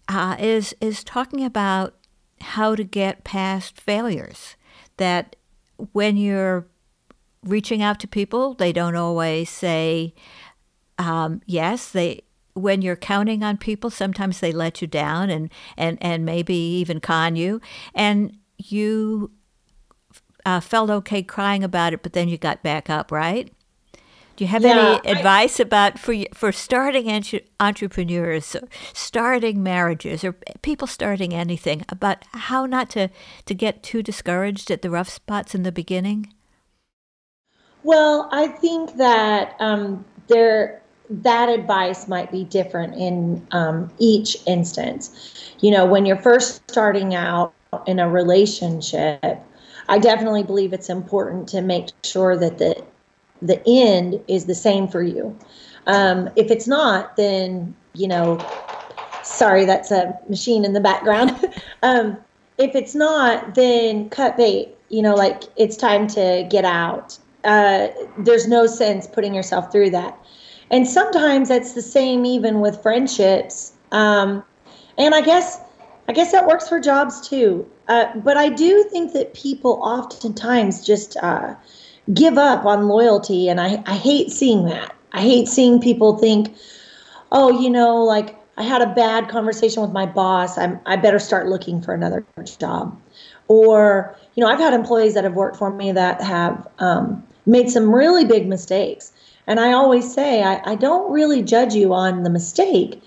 uh, 0.08 0.36
is 0.38 0.74
is 0.80 1.02
talking 1.04 1.44
about 1.44 1.94
how 2.40 2.74
to 2.74 2.84
get 2.84 3.24
past 3.24 3.80
failures. 3.80 4.56
That 4.96 5.36
when 5.92 6.16
you're 6.16 6.66
reaching 7.44 7.82
out 7.82 8.00
to 8.00 8.08
people. 8.08 8.54
They 8.54 8.72
don't 8.72 8.96
always 8.96 9.50
say 9.50 10.14
um, 10.98 11.40
yes. 11.46 11.90
They 11.90 12.22
when 12.54 12.82
you're 12.82 12.96
counting 12.96 13.44
on 13.44 13.56
people, 13.56 13.90
sometimes 13.90 14.40
they 14.40 14.52
let 14.52 14.80
you 14.82 14.88
down 14.88 15.30
and 15.30 15.50
and 15.76 15.98
and 16.00 16.24
maybe 16.24 16.54
even 16.54 17.00
con 17.00 17.36
you, 17.36 17.60
and 17.94 18.36
you 18.58 19.30
uh, 20.44 20.60
felt 20.60 20.90
okay 20.90 21.22
crying 21.22 21.62
about 21.62 21.92
it, 21.92 22.02
but 22.02 22.12
then 22.12 22.28
you 22.28 22.38
got 22.38 22.62
back 22.62 22.90
up, 22.90 23.12
right? 23.12 23.52
Do 24.38 24.44
you 24.44 24.48
have 24.51 24.62
yeah, 24.62 25.01
any 25.03 25.18
advice 25.18 25.59
I, 25.59 25.64
about 25.64 25.98
for 25.98 26.14
for 26.33 26.53
starting 26.53 27.11
entrepreneurs, 27.59 28.55
starting 28.92 29.64
marriages, 29.64 30.22
or 30.22 30.37
people 30.62 30.87
starting 30.87 31.35
anything 31.35 31.85
about 31.88 32.18
how 32.31 32.64
not 32.64 32.88
to 32.90 33.09
to 33.46 33.55
get 33.55 33.83
too 33.83 34.01
discouraged 34.01 34.70
at 34.70 34.83
the 34.83 34.90
rough 34.90 35.09
spots 35.09 35.57
in 35.57 35.64
the 35.64 35.72
beginning? 35.72 36.33
Well, 37.83 38.29
I 38.31 38.46
think 38.46 38.96
that 38.96 39.57
um, 39.59 40.05
there 40.29 40.83
that 41.11 41.48
advice 41.48 42.07
might 42.07 42.31
be 42.31 42.44
different 42.44 42.94
in 42.94 43.44
um, 43.51 43.90
each 43.98 44.37
instance. 44.46 45.53
You 45.59 45.72
know, 45.72 45.85
when 45.85 46.07
you're 46.07 46.16
first 46.16 46.62
starting 46.70 47.16
out 47.16 47.53
in 47.88 47.98
a 47.98 48.09
relationship, 48.09 49.42
I 49.88 49.98
definitely 49.98 50.44
believe 50.44 50.72
it's 50.72 50.90
important 50.90 51.48
to 51.48 51.61
make 51.61 51.88
sure 52.05 52.37
that 52.37 52.59
the 52.59 52.85
the 53.40 53.62
end 53.66 54.20
is 54.29 54.46
the 54.46 54.55
same 54.55 54.88
for 54.88 55.03
you. 55.03 55.38
Um, 55.87 56.31
if 56.37 56.51
it's 56.51 56.68
not, 56.68 57.16
then 57.16 57.74
you 57.94 58.09
know, 58.09 58.38
sorry, 59.22 59.64
that's 59.64 59.90
a 59.90 60.18
machine 60.29 60.64
in 60.64 60.72
the 60.72 60.81
background. 60.81 61.31
um, 61.83 62.16
if 62.59 62.74
it's 62.74 62.94
not, 62.94 63.55
then 63.55 64.11
cut 64.11 64.37
bait. 64.37 64.74
You 64.88 65.03
know, 65.03 65.14
like 65.14 65.42
it's 65.57 65.77
time 65.77 66.07
to 66.09 66.46
get 66.51 66.64
out 66.64 67.18
uh, 67.44 67.88
there's 68.18 68.46
no 68.46 68.66
sense 68.66 69.07
putting 69.07 69.35
yourself 69.35 69.70
through 69.70 69.90
that. 69.90 70.18
And 70.70 70.87
sometimes 70.87 71.48
that's 71.48 71.72
the 71.72 71.83
same 71.83 72.27
even 72.27 72.61
with 72.61 72.83
friendships. 72.83 73.72
Um, 73.92 74.44
and 74.98 75.14
I 75.14 75.20
guess 75.20 75.61
I 76.09 76.12
guess 76.12 76.33
that 76.33 76.46
works 76.46 76.68
for 76.68 76.81
jobs 76.81 77.27
too. 77.27 77.66
Uh, 77.88 78.07
but 78.16 78.37
I 78.37 78.48
do 78.48 78.83
think 78.85 79.12
that 79.12 79.35
people 79.35 79.81
oftentimes 79.83 80.85
just 80.85 81.16
uh, 81.18 81.55
give 82.14 82.38
up 82.38 82.64
on 82.64 82.88
loyalty, 82.88 83.48
and 83.48 83.60
I, 83.60 83.82
I 83.86 83.96
hate 83.96 84.30
seeing 84.30 84.66
that. 84.66 84.94
I 85.12 85.22
hate 85.22 85.48
seeing 85.48 85.80
people 85.80 86.18
think, 86.18 86.54
oh, 87.32 87.60
you 87.60 87.70
know, 87.70 88.02
like 88.04 88.36
I 88.56 88.62
had 88.62 88.82
a 88.82 88.92
bad 88.94 89.28
conversation 89.28 89.82
with 89.82 89.92
my 89.92 90.06
boss. 90.06 90.58
I'm 90.58 90.80
I 90.86 90.96
better 90.96 91.18
start 91.18 91.48
looking 91.48 91.80
for 91.80 91.94
another 91.94 92.24
job. 92.58 92.98
Or 93.48 94.16
you 94.34 94.44
know, 94.44 94.50
I've 94.50 94.58
had 94.58 94.74
employees 94.74 95.14
that 95.14 95.24
have 95.24 95.34
worked 95.34 95.56
for 95.56 95.70
me 95.70 95.92
that 95.92 96.20
have 96.20 96.66
um, 96.78 97.22
made 97.46 97.70
some 97.70 97.94
really 97.94 98.24
big 98.24 98.46
mistakes. 98.46 99.12
And 99.46 99.58
I 99.58 99.72
always 99.72 100.12
say, 100.12 100.42
I, 100.42 100.60
I 100.64 100.74
don't 100.74 101.10
really 101.10 101.42
judge 101.42 101.74
you 101.74 101.94
on 101.94 102.22
the 102.22 102.30
mistake. 102.30 103.02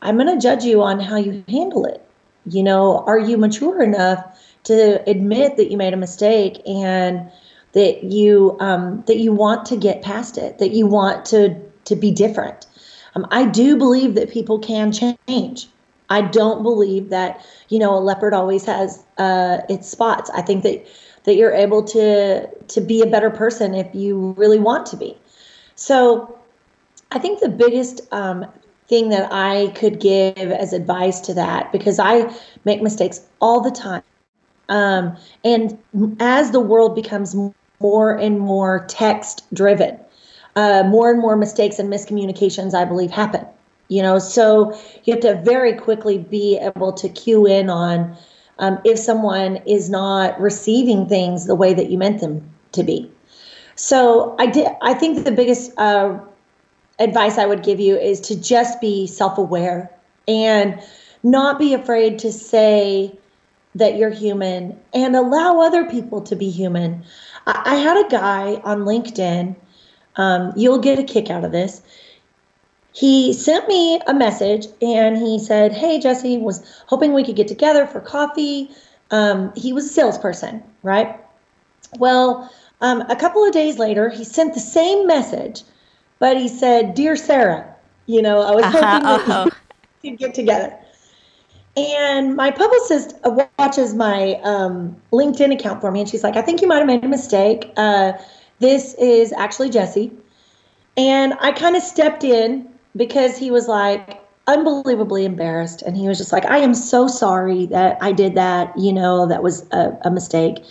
I'm 0.00 0.16
going 0.16 0.34
to 0.34 0.40
judge 0.40 0.64
you 0.64 0.82
on 0.82 0.98
how 0.98 1.16
you 1.16 1.44
handle 1.48 1.84
it. 1.84 2.04
You 2.46 2.62
know, 2.62 3.04
are 3.06 3.18
you 3.18 3.36
mature 3.36 3.82
enough 3.82 4.24
to 4.64 5.08
admit 5.08 5.56
that 5.56 5.70
you 5.70 5.76
made 5.76 5.92
a 5.92 5.98
mistake 5.98 6.60
and 6.66 7.30
that 7.74 8.04
you 8.04 8.56
um, 8.60 9.04
that 9.06 9.18
you 9.18 9.32
want 9.32 9.66
to 9.66 9.76
get 9.76 10.02
past 10.02 10.38
it, 10.38 10.58
that 10.58 10.70
you 10.70 10.86
want 10.86 11.24
to 11.26 11.54
to 11.84 11.96
be 11.96 12.10
different. 12.10 12.66
Um, 13.14 13.26
I 13.30 13.44
do 13.44 13.76
believe 13.76 14.14
that 14.14 14.30
people 14.30 14.58
can 14.58 14.92
change. 14.92 15.68
I 16.10 16.22
don't 16.22 16.62
believe 16.62 17.10
that 17.10 17.44
you 17.68 17.78
know 17.78 17.94
a 17.94 18.00
leopard 18.00 18.32
always 18.32 18.64
has 18.64 19.04
uh, 19.18 19.58
its 19.68 19.88
spots. 19.88 20.30
I 20.34 20.42
think 20.42 20.62
that 20.62 20.86
that 21.24 21.34
you're 21.34 21.52
able 21.52 21.82
to 21.84 22.46
to 22.46 22.80
be 22.80 23.02
a 23.02 23.06
better 23.06 23.30
person 23.30 23.74
if 23.74 23.92
you 23.94 24.34
really 24.36 24.58
want 24.58 24.86
to 24.86 24.96
be. 24.96 25.16
So, 25.74 26.38
I 27.10 27.18
think 27.18 27.40
the 27.40 27.48
biggest 27.48 28.02
um, 28.12 28.46
thing 28.86 29.08
that 29.08 29.32
I 29.32 29.72
could 29.74 29.98
give 29.98 30.36
as 30.36 30.72
advice 30.72 31.20
to 31.22 31.34
that, 31.34 31.72
because 31.72 31.98
I 31.98 32.32
make 32.64 32.82
mistakes 32.82 33.20
all 33.40 33.60
the 33.60 33.72
time, 33.72 34.02
um, 34.68 35.16
and 35.42 35.76
as 36.20 36.52
the 36.52 36.60
world 36.60 36.94
becomes 36.94 37.34
more 37.84 38.16
and 38.16 38.40
more 38.40 38.86
text 38.88 39.44
driven, 39.52 40.00
uh, 40.56 40.82
more 40.84 41.10
and 41.10 41.20
more 41.20 41.36
mistakes 41.36 41.78
and 41.78 41.92
miscommunications, 41.92 42.72
I 42.72 42.86
believe, 42.86 43.10
happen. 43.10 43.44
You 43.88 44.00
know, 44.00 44.18
so 44.18 44.72
you 45.04 45.12
have 45.12 45.20
to 45.20 45.34
very 45.42 45.74
quickly 45.74 46.16
be 46.16 46.58
able 46.58 46.94
to 46.94 47.10
cue 47.10 47.46
in 47.46 47.68
on 47.68 48.16
um, 48.58 48.78
if 48.84 48.98
someone 48.98 49.56
is 49.66 49.90
not 49.90 50.40
receiving 50.40 51.06
things 51.06 51.44
the 51.44 51.54
way 51.54 51.74
that 51.74 51.90
you 51.90 51.98
meant 51.98 52.22
them 52.22 52.48
to 52.72 52.82
be. 52.82 53.10
So 53.74 54.34
I 54.38 54.46
did. 54.46 54.68
I 54.80 54.94
think 54.94 55.22
the 55.22 55.32
biggest 55.32 55.70
uh, 55.76 56.18
advice 56.98 57.36
I 57.36 57.44
would 57.44 57.62
give 57.62 57.80
you 57.80 57.98
is 57.98 58.18
to 58.22 58.40
just 58.40 58.80
be 58.80 59.06
self-aware 59.06 59.90
and 60.26 60.80
not 61.22 61.58
be 61.58 61.74
afraid 61.74 62.18
to 62.20 62.32
say 62.32 63.12
that 63.74 63.96
you're 63.98 64.10
human 64.10 64.78
and 64.94 65.16
allow 65.16 65.60
other 65.60 65.84
people 65.84 66.22
to 66.22 66.36
be 66.36 66.48
human. 66.48 67.04
I, 67.46 67.62
I 67.64 67.74
had 67.76 68.04
a 68.04 68.08
guy 68.08 68.54
on 68.64 68.80
LinkedIn, 68.80 69.56
um, 70.16 70.52
you'll 70.56 70.78
get 70.78 70.98
a 70.98 71.04
kick 71.04 71.30
out 71.30 71.44
of 71.44 71.52
this. 71.52 71.82
He 72.92 73.32
sent 73.32 73.66
me 73.66 74.00
a 74.06 74.14
message 74.14 74.66
and 74.80 75.16
he 75.16 75.38
said, 75.38 75.72
Hey, 75.72 75.98
Jesse, 75.98 76.38
was 76.38 76.64
hoping 76.86 77.12
we 77.12 77.24
could 77.24 77.36
get 77.36 77.48
together 77.48 77.86
for 77.86 78.00
coffee. 78.00 78.70
Um, 79.10 79.52
he 79.56 79.72
was 79.72 79.86
a 79.86 79.88
salesperson, 79.88 80.62
right? 80.82 81.18
Well, 81.98 82.50
um, 82.80 83.00
a 83.02 83.16
couple 83.16 83.44
of 83.44 83.52
days 83.52 83.78
later, 83.78 84.08
he 84.08 84.24
sent 84.24 84.54
the 84.54 84.60
same 84.60 85.06
message, 85.06 85.62
but 86.20 86.36
he 86.36 86.48
said, 86.48 86.94
Dear 86.94 87.16
Sarah, 87.16 87.74
you 88.06 88.22
know, 88.22 88.40
I 88.42 88.52
was 88.52 88.64
hoping 88.66 88.84
uh-huh, 88.84 89.44
that 89.44 89.54
we 90.02 90.10
could 90.10 90.18
get 90.18 90.34
together. 90.34 90.76
And 91.76 92.36
my 92.36 92.50
publicist 92.50 93.14
watches 93.58 93.94
my 93.94 94.34
um, 94.44 94.96
LinkedIn 95.12 95.52
account 95.52 95.80
for 95.80 95.90
me, 95.90 96.00
and 96.00 96.08
she's 96.08 96.22
like, 96.22 96.36
I 96.36 96.42
think 96.42 96.62
you 96.62 96.68
might 96.68 96.78
have 96.78 96.86
made 96.86 97.04
a 97.04 97.08
mistake. 97.08 97.72
Uh, 97.76 98.12
this 98.60 98.94
is 98.94 99.32
actually 99.32 99.70
Jesse. 99.70 100.12
And 100.96 101.34
I 101.40 101.50
kind 101.52 101.74
of 101.74 101.82
stepped 101.82 102.22
in 102.22 102.68
because 102.96 103.36
he 103.36 103.50
was 103.50 103.66
like 103.66 104.20
unbelievably 104.46 105.24
embarrassed. 105.24 105.82
And 105.82 105.96
he 105.96 106.06
was 106.06 106.18
just 106.18 106.32
like, 106.32 106.44
I 106.46 106.58
am 106.58 106.74
so 106.74 107.08
sorry 107.08 107.66
that 107.66 107.98
I 108.00 108.12
did 108.12 108.34
that. 108.36 108.72
You 108.78 108.92
know, 108.92 109.26
that 109.26 109.42
was 109.42 109.66
a, 109.72 109.98
a 110.04 110.10
mistake. 110.10 110.64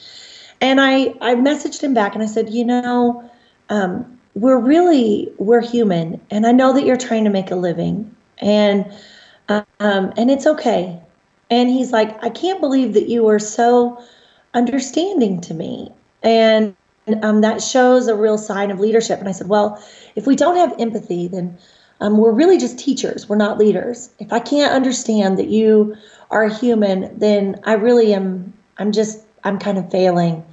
And 0.62 0.80
I, 0.80 1.14
I 1.20 1.36
messaged 1.36 1.82
him 1.82 1.94
back 1.94 2.14
and 2.14 2.24
I 2.24 2.28
said, 2.28 2.50
you 2.50 2.64
know, 2.64 3.30
um, 3.70 4.20
we're 4.36 4.60
really, 4.60 5.32
we're 5.38 5.62
human. 5.62 6.22
And 6.32 6.48
I 6.48 6.54
know 6.54 6.72
that 6.74 6.86
you're 6.86 6.96
trying 6.96 7.26
to 7.26 7.30
make 7.30 7.52
a 7.52 7.56
living. 7.56 8.16
And 8.38 8.86
um, 9.50 10.14
and 10.18 10.32
it's 10.32 10.48
okay. 10.48 11.00
And 11.50 11.70
he's 11.70 11.92
like, 11.92 12.24
I 12.24 12.30
can't 12.30 12.60
believe 12.60 12.94
that 12.94 13.10
you 13.10 13.28
are 13.28 13.40
so 13.40 14.04
understanding 14.54 15.42
to 15.42 15.54
me. 15.54 15.92
And 16.22 16.76
um, 17.22 17.42
that 17.42 17.62
shows 17.62 18.08
a 18.08 18.16
real 18.16 18.38
sign 18.38 18.72
of 18.72 18.80
leadership. 18.80 19.20
And 19.20 19.28
I 19.28 19.34
said, 19.34 19.50
Well, 19.50 19.84
if 20.16 20.26
we 20.26 20.36
don't 20.36 20.56
have 20.56 20.74
empathy, 20.80 21.28
then 21.28 21.58
um, 22.00 22.18
we're 22.18 22.32
really 22.32 22.58
just 22.58 22.80
teachers. 22.80 23.28
We're 23.28 23.36
not 23.36 23.58
leaders. 23.58 24.10
If 24.20 24.32
I 24.32 24.40
can't 24.40 24.74
understand 24.74 25.38
that 25.38 25.48
you 25.48 25.96
are 26.32 26.48
human, 26.48 27.18
then 27.20 27.60
I 27.66 27.74
really 27.74 28.14
am, 28.14 28.54
I'm 28.78 28.92
just, 28.92 29.22
I'm 29.44 29.60
kind 29.60 29.78
of 29.78 29.92
failing. 29.92 30.44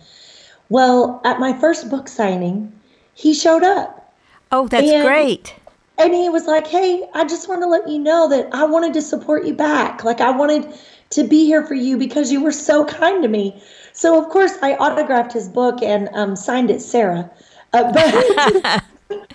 Well, 0.69 1.21
at 1.25 1.41
my 1.41 1.59
first 1.59 1.89
book 1.89 2.09
signing, 2.09 2.73
he 3.15 3.35
showed 3.35 3.63
up. 3.63 4.13
Oh, 4.53 4.69
that's 4.69 4.89
and, 4.89 5.05
great 5.05 5.55
and 6.01 6.15
he 6.15 6.29
was 6.29 6.47
like, 6.47 6.67
Hey, 6.67 7.09
I 7.15 7.25
just 7.25 7.49
want 7.49 7.63
to 7.63 7.69
let 7.69 7.89
you 7.89 7.99
know 7.99 8.29
that 8.29 8.49
I 8.53 8.65
wanted 8.65 8.95
to 8.95 9.03
support 9.03 9.45
you 9.45 9.55
back. 9.55 10.05
Like, 10.05 10.21
I 10.21 10.31
wanted 10.31 10.73
to 11.11 11.25
be 11.25 11.45
here 11.45 11.65
for 11.67 11.75
you 11.75 11.99
because 11.99 12.33
you 12.33 12.43
were 12.43 12.53
so 12.53 12.85
kind 12.85 13.23
to 13.23 13.29
me. 13.29 13.61
So, 13.93 14.21
of 14.21 14.31
course, 14.31 14.53
I 14.63 14.75
autographed 14.75 15.33
his 15.33 15.49
book 15.49 15.83
and 15.83 16.09
um, 16.13 16.37
signed 16.37 16.71
it 16.71 16.81
Sarah. 16.81 17.31
Uh, 17.73 17.93
but, 19.09 19.29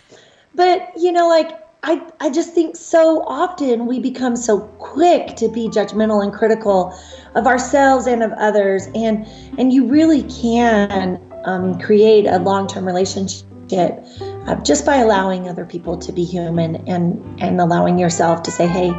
but, 0.55 0.91
you 0.97 1.11
know, 1.11 1.27
like, 1.27 1.61
I, 1.83 2.01
I 2.19 2.31
just 2.31 2.53
think 2.53 2.75
so 2.75 3.23
often 3.27 3.85
we 3.85 3.99
become 3.99 4.35
so 4.35 4.61
quick 4.79 5.35
to 5.35 5.47
be 5.47 5.67
judgmental 5.67 6.23
and 6.23 6.33
critical 6.33 6.97
of 7.35 7.45
ourselves 7.45 8.07
and 8.07 8.23
of 8.23 8.31
others. 8.33 8.87
And, 8.95 9.27
and 9.59 9.71
you 9.71 9.85
really 9.85 10.23
can 10.23 11.21
um, 11.45 11.79
create 11.79 12.25
a 12.25 12.39
long 12.39 12.65
term 12.65 12.85
relationship 12.85 14.03
uh, 14.47 14.55
just 14.61 14.85
by 14.85 14.97
allowing 14.97 15.49
other 15.49 15.65
people 15.65 15.97
to 15.97 16.11
be 16.11 16.23
human 16.23 16.75
and 16.87 17.41
and 17.41 17.59
allowing 17.59 17.97
yourself 17.97 18.43
to 18.43 18.51
say 18.51 18.67
hey 18.67 18.91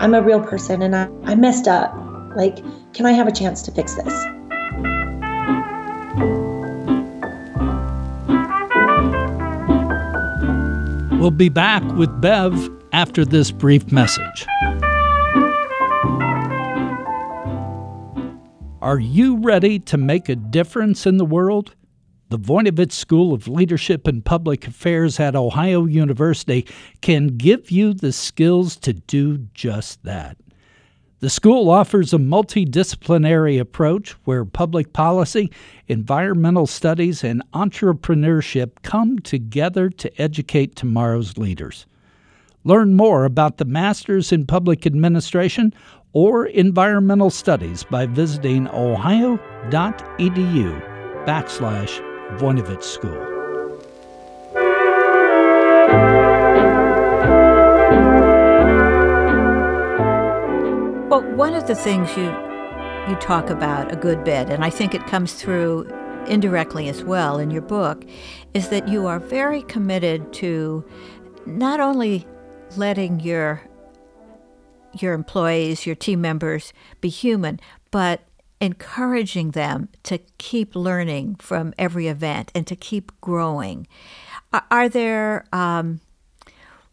i'm 0.00 0.14
a 0.14 0.22
real 0.22 0.40
person 0.40 0.82
and 0.82 0.96
i, 0.96 1.08
I 1.24 1.34
messed 1.34 1.68
up. 1.68 1.94
Like 2.36 2.56
can 2.94 3.06
i 3.06 3.12
have 3.12 3.26
a 3.26 3.32
chance 3.32 3.62
to 3.62 3.72
fix 3.72 3.94
this? 3.94 4.24
We'll 11.18 11.32
be 11.32 11.48
back 11.48 11.82
with 11.94 12.20
bev 12.20 12.70
after 12.92 13.24
this 13.24 13.50
brief 13.50 13.90
message. 13.90 14.46
Are 18.80 19.00
you 19.00 19.36
ready 19.36 19.80
to 19.80 19.96
make 19.98 20.28
a 20.28 20.36
difference 20.36 21.04
in 21.04 21.16
the 21.16 21.24
world 21.24 21.74
the 22.30 22.38
Voinovich 22.38 22.92
School 22.92 23.32
of 23.32 23.48
Leadership 23.48 24.06
and 24.06 24.24
Public 24.24 24.66
Affairs 24.66 25.18
at 25.18 25.34
Ohio 25.34 25.86
University 25.86 26.66
can 27.00 27.28
give 27.28 27.70
you 27.70 27.94
the 27.94 28.12
skills 28.12 28.76
to 28.76 28.92
do 28.92 29.38
just 29.54 30.02
that. 30.04 30.36
The 31.20 31.30
school 31.30 31.68
offers 31.68 32.12
a 32.12 32.18
multidisciplinary 32.18 33.58
approach 33.58 34.12
where 34.24 34.44
public 34.44 34.92
policy, 34.92 35.50
environmental 35.88 36.66
studies, 36.66 37.24
and 37.24 37.42
entrepreneurship 37.52 38.70
come 38.82 39.18
together 39.18 39.90
to 39.90 40.22
educate 40.22 40.76
tomorrow's 40.76 41.36
leaders. 41.36 41.86
Learn 42.62 42.94
more 42.94 43.24
about 43.24 43.56
the 43.56 43.64
Masters 43.64 44.30
in 44.30 44.46
Public 44.46 44.86
Administration 44.86 45.74
or 46.12 46.46
Environmental 46.46 47.30
Studies 47.30 47.84
by 47.84 48.06
visiting 48.06 48.68
ohio.edu 48.68 49.40
backslash 51.26 52.17
Voinovich 52.36 52.82
School. 52.82 53.18
Well, 61.08 61.22
one 61.36 61.54
of 61.54 61.66
the 61.66 61.74
things 61.74 62.16
you 62.16 62.34
you 63.08 63.16
talk 63.16 63.48
about 63.48 63.90
a 63.90 63.96
good 63.96 64.22
bit, 64.22 64.50
and 64.50 64.62
I 64.62 64.68
think 64.68 64.94
it 64.94 65.06
comes 65.06 65.32
through 65.32 65.88
indirectly 66.26 66.90
as 66.90 67.02
well 67.02 67.38
in 67.38 67.50
your 67.50 67.62
book, 67.62 68.04
is 68.52 68.68
that 68.68 68.86
you 68.86 69.06
are 69.06 69.18
very 69.18 69.62
committed 69.62 70.30
to 70.34 70.84
not 71.46 71.80
only 71.80 72.26
letting 72.76 73.20
your 73.20 73.62
your 75.00 75.14
employees, 75.14 75.86
your 75.86 75.94
team 75.94 76.20
members 76.20 76.72
be 77.00 77.08
human, 77.08 77.60
but 77.90 78.27
encouraging 78.60 79.52
them 79.52 79.88
to 80.02 80.18
keep 80.38 80.74
learning 80.74 81.36
from 81.36 81.72
every 81.78 82.08
event 82.08 82.50
and 82.54 82.66
to 82.66 82.76
keep 82.76 83.12
growing. 83.20 83.86
Are 84.70 84.88
there 84.88 85.46
um, 85.52 86.00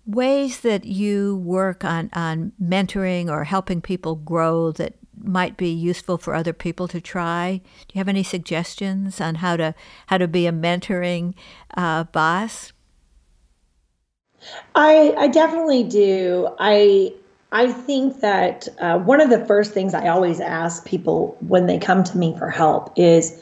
ways 0.06 0.60
that 0.62 0.86
you 0.86 1.38
work 1.38 1.84
on, 1.84 2.10
on 2.14 2.52
mentoring 2.62 3.30
or 3.30 3.46
helping 3.46 3.82
people 3.82 4.16
grow 4.16 4.72
that 4.74 4.96
might 5.18 5.58
be 5.58 5.70
useful 5.70 6.18
for 6.18 6.36
other 6.36 6.54
people 6.54 6.88
to 6.90 7.02
try? 7.02 7.62
Do 7.88 7.94
you 7.94 8.00
have 8.00 8.10
any 8.10 8.24
suggestions 8.24 9.20
on 9.22 9.36
how 9.36 9.58
to 9.58 9.74
how 10.08 10.18
to 10.18 10.28
be 10.28 10.46
a 10.46 10.52
mentoring 10.52 11.34
uh, 11.76 12.04
boss? 12.06 12.74
I 14.76 15.16
I 15.18 15.28
definitely 15.28 15.84
do. 15.84 16.50
I 16.60 17.14
I 17.52 17.72
think 17.72 18.22
that 18.22 18.68
uh, 18.80 19.00
one 19.00 19.22
of 19.22 19.30
the 19.30 19.46
first 19.46 19.74
things 19.74 19.94
I 19.94 20.08
always 20.08 20.40
ask 20.40 20.86
people 20.86 21.38
when 21.40 21.68
they 21.68 21.78
come 21.78 22.04
to 22.04 22.18
me 22.18 22.36
for 22.38 22.50
help 22.50 22.92
is, 22.96 23.42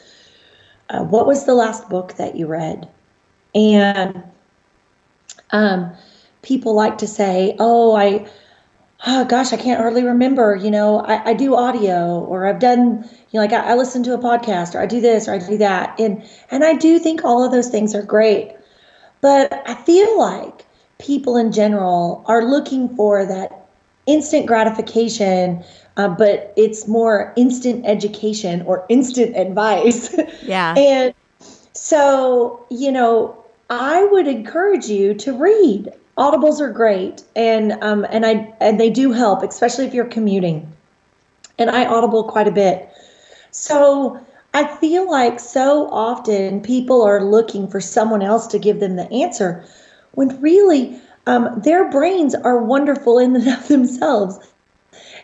uh, 0.90 1.02
"What 1.04 1.26
was 1.26 1.44
the 1.44 1.54
last 1.54 1.88
book 1.88 2.14
that 2.14 2.36
you 2.36 2.46
read?" 2.46 2.88
And 3.54 4.22
um, 5.50 5.92
people 6.42 6.74
like 6.74 6.98
to 6.98 7.06
say, 7.06 7.56
"Oh, 7.58 7.94
I." 7.94 8.26
Oh 9.06 9.26
gosh, 9.26 9.52
I 9.52 9.58
can't 9.58 9.78
hardly 9.80 10.02
remember. 10.02 10.56
You 10.56 10.70
know, 10.70 11.00
I, 11.00 11.30
I 11.30 11.34
do 11.34 11.54
audio, 11.54 12.20
or 12.20 12.46
I've 12.46 12.58
done, 12.58 13.04
you 13.30 13.38
know, 13.38 13.40
like 13.40 13.52
I, 13.52 13.72
I 13.72 13.74
listen 13.74 14.02
to 14.04 14.14
a 14.14 14.18
podcast, 14.18 14.74
or 14.74 14.80
I 14.80 14.86
do 14.86 14.98
this, 15.00 15.28
or 15.28 15.34
I 15.34 15.38
do 15.38 15.58
that, 15.58 15.98
and 16.00 16.22
and 16.50 16.64
I 16.64 16.74
do 16.74 16.98
think 16.98 17.22
all 17.22 17.44
of 17.44 17.52
those 17.52 17.68
things 17.68 17.94
are 17.94 18.02
great. 18.02 18.52
But 19.20 19.62
I 19.66 19.74
feel 19.74 20.18
like 20.18 20.64
people 20.98 21.36
in 21.36 21.52
general 21.52 22.24
are 22.26 22.44
looking 22.44 22.88
for 22.96 23.26
that 23.26 23.63
instant 24.06 24.46
gratification, 24.46 25.64
uh, 25.96 26.08
but 26.08 26.52
it's 26.56 26.86
more 26.88 27.32
instant 27.36 27.84
education 27.86 28.62
or 28.62 28.84
instant 28.88 29.36
advice. 29.36 30.14
Yeah. 30.42 30.74
and 30.76 31.14
so, 31.72 32.66
you 32.70 32.92
know, 32.92 33.44
I 33.70 34.04
would 34.04 34.26
encourage 34.26 34.86
you 34.86 35.14
to 35.14 35.32
read. 35.32 35.90
Audibles 36.18 36.60
are 36.60 36.70
great, 36.70 37.22
and 37.34 37.72
um, 37.82 38.06
and 38.10 38.24
I 38.24 38.52
and 38.60 38.78
they 38.78 38.90
do 38.90 39.10
help, 39.10 39.42
especially 39.42 39.86
if 39.86 39.94
you're 39.94 40.04
commuting. 40.04 40.70
And 41.58 41.70
I 41.70 41.86
audible 41.86 42.24
quite 42.24 42.46
a 42.46 42.52
bit, 42.52 42.88
so 43.50 44.20
I 44.52 44.66
feel 44.76 45.10
like 45.10 45.40
so 45.40 45.88
often 45.90 46.60
people 46.60 47.02
are 47.02 47.24
looking 47.24 47.66
for 47.66 47.80
someone 47.80 48.22
else 48.22 48.46
to 48.48 48.58
give 48.58 48.78
them 48.78 48.94
the 48.94 49.10
answer, 49.10 49.64
when 50.12 50.40
really 50.40 51.00
um, 51.26 51.60
their 51.64 51.90
brains 51.90 52.34
are 52.34 52.62
wonderful 52.62 53.18
in 53.18 53.36
and 53.36 53.48
of 53.48 53.68
themselves. 53.68 54.38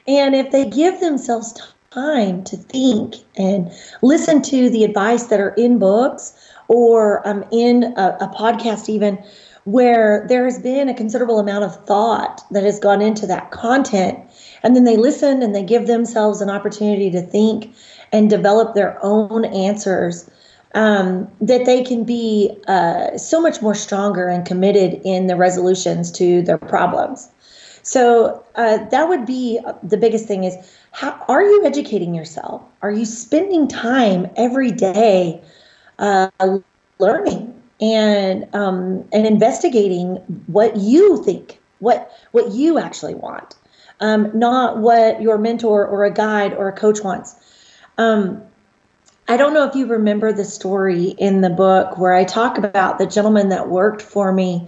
And 0.07 0.35
if 0.35 0.51
they 0.51 0.69
give 0.69 1.01
themselves 1.01 1.55
time 1.91 2.45
to 2.45 2.57
think 2.57 3.17
and 3.37 3.71
listen 4.03 4.43
to 4.43 4.71
the 4.71 4.85
advice 4.85 5.25
that 5.25 5.41
are 5.41 5.55
in 5.55 5.79
books 5.79 6.33
or 6.69 7.27
um, 7.27 7.45
in 7.51 7.85
a, 7.97 8.17
a 8.21 8.29
podcast, 8.29 8.89
even 8.89 9.23
where 9.65 10.25
there 10.29 10.45
has 10.45 10.59
been 10.59 10.89
a 10.89 10.95
considerable 10.95 11.39
amount 11.39 11.65
of 11.65 11.85
thought 11.87 12.43
that 12.51 12.65
has 12.65 12.79
gone 12.79 13.03
into 13.03 13.27
that 13.27 13.51
content. 13.51 14.19
And 14.63 14.75
then 14.75 14.85
they 14.85 14.97
listen 14.97 15.43
and 15.43 15.55
they 15.55 15.63
give 15.63 15.87
themselves 15.87 16.41
an 16.41 16.49
opportunity 16.49 17.11
to 17.11 17.23
think 17.23 17.75
and 18.13 18.31
develop 18.31 18.75
their 18.75 18.99
own 19.05 19.45
answers. 19.45 20.31
Um, 20.73 21.29
that 21.41 21.67
they 21.67 21.83
can 21.83 22.05
be 22.05 22.57
uh, 22.69 23.19
so 23.19 23.41
much 23.41 23.61
more 23.61 23.75
stronger 23.75 24.29
and 24.29 24.47
committed 24.47 25.01
in 25.05 25.27
the 25.27 25.35
resolutions 25.35 26.13
to 26.13 26.43
their 26.43 26.59
problems. 26.59 27.29
So 27.83 28.45
uh, 28.55 28.79
that 28.91 29.09
would 29.09 29.27
be 29.27 29.59
the 29.83 29.97
biggest 29.97 30.27
thing 30.27 30.45
is 30.45 30.55
how 30.93 31.25
are 31.27 31.43
you 31.43 31.65
educating 31.65 32.15
yourself? 32.15 32.63
Are 32.83 32.93
you 32.93 33.05
spending 33.05 33.67
time 33.67 34.31
every 34.37 34.71
day 34.71 35.43
uh, 35.99 36.31
learning 37.01 37.61
and 37.81 38.47
um, 38.55 39.05
and 39.13 39.27
investigating 39.27 40.17
what 40.47 40.77
you 40.77 41.23
think, 41.25 41.59
what 41.79 42.11
what 42.33 42.53
you 42.53 42.79
actually 42.79 43.15
want, 43.15 43.55
um, 44.01 44.31
not 44.35 44.79
what 44.79 45.21
your 45.21 45.39
mentor 45.39 45.87
or 45.87 46.05
a 46.05 46.13
guide 46.13 46.53
or 46.53 46.69
a 46.69 46.73
coach 46.73 47.01
wants. 47.03 47.35
Um, 47.99 48.43
I 49.31 49.37
don't 49.37 49.55
know 49.55 49.65
if 49.65 49.77
you 49.77 49.87
remember 49.87 50.33
the 50.33 50.45
story 50.45 51.11
in 51.11 51.41
the 51.41 51.51
book 51.51 51.97
where 51.97 52.15
I 52.15 52.25
talk 52.25 52.59
about 52.59 52.99
the 52.99 53.07
gentleman 53.07 53.49
that 53.51 53.69
worked 53.69 54.03
for 54.03 54.33
me 54.33 54.67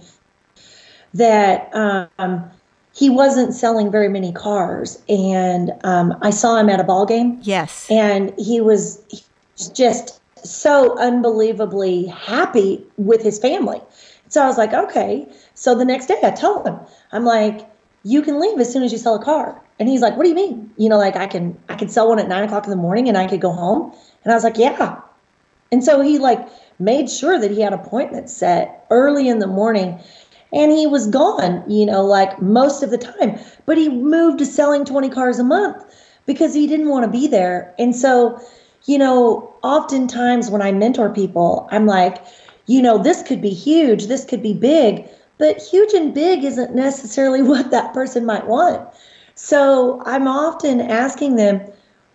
that 1.13 1.69
um, 1.75 2.49
he 2.95 3.09
wasn't 3.09 3.53
selling 3.53 3.91
very 3.91 4.07
many 4.07 4.31
cars, 4.31 5.03
and 5.09 5.73
um, 5.83 6.17
I 6.21 6.29
saw 6.29 6.55
him 6.55 6.69
at 6.69 6.79
a 6.79 6.85
ball 6.85 7.05
game. 7.05 7.39
Yes, 7.41 7.91
and 7.91 8.33
he 8.39 8.61
was 8.61 9.03
just 9.75 10.21
so 10.45 10.97
unbelievably 10.97 12.05
happy 12.05 12.85
with 12.95 13.21
his 13.21 13.39
family. 13.39 13.81
So 14.29 14.41
I 14.41 14.47
was 14.47 14.57
like, 14.57 14.73
okay. 14.73 15.27
So 15.55 15.75
the 15.75 15.83
next 15.83 16.05
day 16.05 16.19
I 16.23 16.31
told 16.31 16.65
him, 16.65 16.79
I'm 17.11 17.25
like, 17.25 17.67
you 18.03 18.21
can 18.21 18.39
leave 18.39 18.59
as 18.59 18.71
soon 18.71 18.83
as 18.83 18.91
you 18.91 18.97
sell 18.97 19.15
a 19.15 19.23
car. 19.23 19.59
And 19.79 19.89
he's 19.89 20.01
like, 20.01 20.15
what 20.15 20.23
do 20.23 20.29
you 20.29 20.35
mean? 20.35 20.71
You 20.77 20.89
know, 20.89 20.97
like 20.97 21.15
I 21.15 21.27
can 21.27 21.57
I 21.69 21.75
can 21.75 21.89
sell 21.89 22.09
one 22.09 22.19
at 22.19 22.27
nine 22.27 22.43
o'clock 22.43 22.65
in 22.65 22.69
the 22.69 22.75
morning 22.75 23.07
and 23.07 23.17
I 23.17 23.27
could 23.27 23.41
go 23.41 23.51
home. 23.51 23.93
And 24.23 24.31
I 24.31 24.35
was 24.35 24.43
like, 24.43 24.57
yeah. 24.57 25.01
And 25.71 25.83
so 25.83 26.01
he 26.01 26.19
like 26.19 26.47
made 26.79 27.09
sure 27.09 27.39
that 27.39 27.51
he 27.51 27.61
had 27.61 27.73
appointments 27.73 28.33
set 28.33 28.85
early 28.89 29.27
in 29.27 29.39
the 29.39 29.47
morning 29.47 29.99
and 30.51 30.71
he 30.71 30.85
was 30.85 31.07
gone, 31.07 31.63
you 31.69 31.85
know, 31.85 32.05
like 32.05 32.41
most 32.41 32.83
of 32.83 32.91
the 32.91 32.97
time. 32.97 33.39
But 33.65 33.77
he 33.77 33.89
moved 33.89 34.39
to 34.39 34.45
selling 34.45 34.85
20 34.85 35.09
cars 35.09 35.39
a 35.39 35.43
month 35.43 35.83
because 36.25 36.53
he 36.53 36.67
didn't 36.67 36.89
want 36.89 37.05
to 37.05 37.11
be 37.11 37.27
there. 37.27 37.73
And 37.79 37.95
so 37.95 38.39
you 38.85 38.97
know, 38.97 39.53
oftentimes 39.63 40.49
when 40.49 40.61
I 40.61 40.71
mentor 40.71 41.09
people, 41.09 41.67
I'm 41.71 41.85
like, 41.85 42.23
you 42.65 42.81
know, 42.81 42.97
this 42.97 43.23
could 43.23 43.41
be 43.41 43.49
huge, 43.49 44.07
this 44.07 44.25
could 44.25 44.43
be 44.43 44.53
big, 44.53 45.07
but 45.43 45.61
huge 45.61 45.91
and 45.91 46.13
big 46.13 46.45
isn't 46.45 46.73
necessarily 46.73 47.41
what 47.51 47.69
that 47.71 47.93
person 47.93 48.25
might 48.25 48.47
want. 48.47 48.87
So 49.35 50.01
I'm 50.05 50.25
often 50.25 50.79
asking 50.79 51.35
them, 51.35 51.59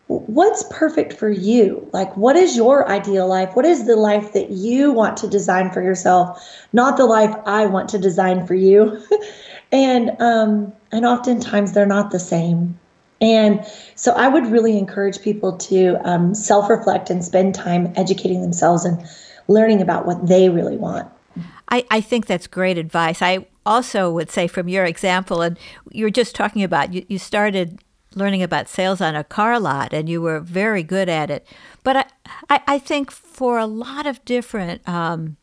what's 0.07 0.65
perfect 0.71 1.13
for 1.13 1.29
you? 1.29 1.87
Like, 1.93 2.17
what 2.17 2.37
is 2.37 2.57
your 2.57 2.89
ideal 2.89 3.29
life? 3.29 3.55
What 3.55 3.67
is 3.67 3.87
the 3.87 3.97
life 3.97 4.33
that 4.33 4.49
you 4.49 4.93
want 4.93 5.19
to 5.19 5.29
design 5.29 5.71
for 5.71 5.83
yourself, 5.83 6.43
not 6.73 6.97
the 6.97 7.05
life 7.05 7.37
I 7.45 7.67
want 7.67 7.91
to 7.91 7.99
design 7.99 8.47
for 8.47 8.55
you? 8.55 8.99
and 9.73 10.11
um, 10.23 10.73
and 10.91 11.05
oftentimes 11.05 11.75
they're 11.75 11.85
not 11.85 12.11
the 12.11 12.19
same. 12.19 12.79
And 13.21 13.63
so 13.95 14.13
I 14.13 14.29
would 14.29 14.47
really 14.47 14.79
encourage 14.79 15.21
people 15.21 15.59
to 15.59 15.99
um, 16.09 16.35
self 16.35 16.71
reflect 16.71 17.11
and 17.11 17.23
spend 17.23 17.55
time 17.55 17.93
educating 17.95 18.41
themselves 18.41 18.87
and 18.87 19.07
learning 19.49 19.83
about 19.83 20.07
what 20.07 20.29
they 20.29 20.49
really 20.49 20.79
want. 20.79 21.07
I, 21.69 21.85
I 21.91 22.01
think 22.01 22.27
that's 22.27 22.47
great 22.47 22.79
advice. 22.79 23.21
I 23.23 23.47
also 23.67 24.11
would 24.11 24.31
say, 24.31 24.47
from 24.47 24.69
your 24.69 24.85
example, 24.85 25.43
and 25.43 25.59
you 25.91 26.05
were 26.05 26.11
just 26.11 26.35
talking 26.35 26.63
about, 26.63 26.93
you, 26.95 27.05
you 27.09 27.19
started 27.19 27.83
learning 28.15 28.43
about 28.43 28.69
sales 28.69 29.01
on 29.01 29.15
a 29.15 29.25
car 29.25 29.61
lot 29.61 29.93
and 29.93 30.09
you 30.09 30.21
were 30.21 30.41
very 30.41 30.83
good 30.83 31.09
at 31.09 31.31
it. 31.31 31.47
But 31.85 31.97
I, 31.97 32.05
I, 32.51 32.61
I 32.67 32.79
think 32.79 33.11
for 33.11 33.59
a 33.59 33.67
lot 33.67 34.07
of 34.07 34.25
different 34.25 34.87
um, 34.89 35.37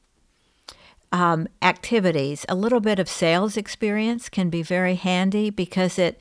um, 1.12 1.48
activities, 1.62 2.46
a 2.50 2.56
little 2.56 2.80
bit 2.80 3.00
of 3.00 3.08
sales 3.08 3.56
experience 3.56 4.30
can 4.30 4.50
be 4.50 4.64
very 4.64 4.96
handy 4.96 5.50
because 5.50 6.00
it, 6.00 6.20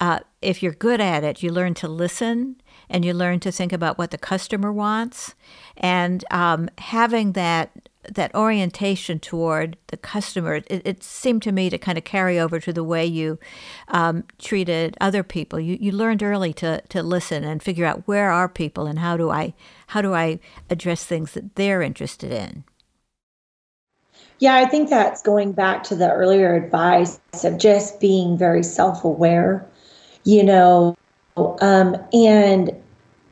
uh, 0.00 0.20
if 0.42 0.62
you're 0.62 0.72
good 0.72 1.00
at 1.00 1.24
it, 1.24 1.42
you 1.42 1.50
learn 1.50 1.74
to 1.74 1.88
listen 1.88 2.60
and 2.88 3.04
you 3.04 3.12
learn 3.12 3.40
to 3.40 3.50
think 3.50 3.72
about 3.72 3.98
what 3.98 4.12
the 4.12 4.18
customer 4.18 4.72
wants, 4.72 5.34
and 5.76 6.24
um, 6.30 6.68
having 6.78 7.32
that 7.32 7.88
that 8.12 8.34
orientation 8.34 9.18
toward 9.18 9.76
the 9.88 9.96
customer, 9.96 10.56
it, 10.56 10.82
it, 10.84 11.02
seemed 11.02 11.42
to 11.42 11.52
me 11.52 11.70
to 11.70 11.78
kind 11.78 11.98
of 11.98 12.04
carry 12.04 12.38
over 12.38 12.60
to 12.60 12.72
the 12.72 12.84
way 12.84 13.04
you 13.04 13.38
um, 13.88 14.24
treated 14.38 14.96
other 15.00 15.22
people. 15.22 15.60
You, 15.60 15.76
you 15.80 15.92
learned 15.92 16.22
early 16.22 16.52
to, 16.54 16.82
to 16.88 17.02
listen 17.02 17.44
and 17.44 17.62
figure 17.62 17.86
out 17.86 18.06
where 18.06 18.30
are 18.30 18.48
people 18.48 18.86
and 18.86 18.98
how 18.98 19.16
do 19.16 19.30
I 19.30 19.54
how 19.88 20.02
do 20.02 20.14
I 20.14 20.40
address 20.68 21.04
things 21.04 21.32
that 21.32 21.54
they're 21.54 21.82
interested 21.82 22.32
in. 22.32 22.64
Yeah, 24.38 24.56
I 24.56 24.66
think 24.66 24.90
that's 24.90 25.22
going 25.22 25.52
back 25.52 25.82
to 25.84 25.94
the 25.94 26.10
earlier 26.12 26.54
advice 26.54 27.18
of 27.44 27.58
just 27.58 28.00
being 28.00 28.36
very 28.36 28.62
self 28.62 29.04
aware, 29.04 29.66
you 30.24 30.42
know, 30.42 30.96
um, 31.36 31.96
and 32.12 32.70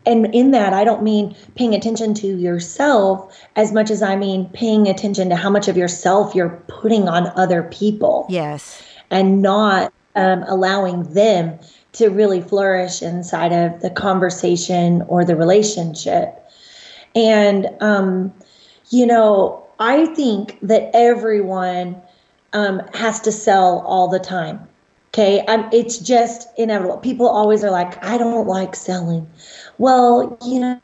and 0.06 0.34
in 0.34 0.50
that 0.52 0.72
I 0.72 0.84
don't 0.84 1.02
mean 1.02 1.36
paying 1.54 1.74
attention 1.74 2.14
to 2.14 2.26
yourself 2.26 3.36
as 3.56 3.72
much 3.72 3.90
as 3.90 4.02
I 4.02 4.16
mean 4.16 4.48
paying 4.50 4.88
attention 4.88 5.28
to 5.30 5.36
how 5.36 5.50
much 5.50 5.68
of 5.68 5.76
yourself 5.76 6.34
you're 6.34 6.62
putting 6.68 7.08
on 7.08 7.26
other 7.36 7.62
people. 7.64 8.26
Yes, 8.28 8.82
and 9.10 9.42
not 9.42 9.92
um, 10.14 10.44
allowing 10.46 11.14
them 11.14 11.58
to 11.92 12.08
really 12.08 12.40
flourish 12.40 13.02
inside 13.02 13.52
of 13.52 13.80
the 13.80 13.90
conversation 13.90 15.02
or 15.02 15.24
the 15.24 15.36
relationship. 15.36 16.40
And 17.14 17.68
um, 17.80 18.32
you 18.90 19.06
know, 19.06 19.64
I 19.78 20.06
think 20.06 20.58
that 20.62 20.90
everyone 20.94 22.00
um, 22.52 22.82
has 22.94 23.20
to 23.22 23.32
sell 23.32 23.80
all 23.80 24.08
the 24.08 24.18
time. 24.18 24.68
Okay, 25.14 25.44
um, 25.46 25.70
it's 25.72 25.98
just 25.98 26.48
inevitable. 26.58 26.96
People 26.96 27.28
always 27.28 27.62
are 27.62 27.70
like, 27.70 28.04
I 28.04 28.18
don't 28.18 28.48
like 28.48 28.74
selling. 28.74 29.30
Well, 29.78 30.36
you 30.44 30.80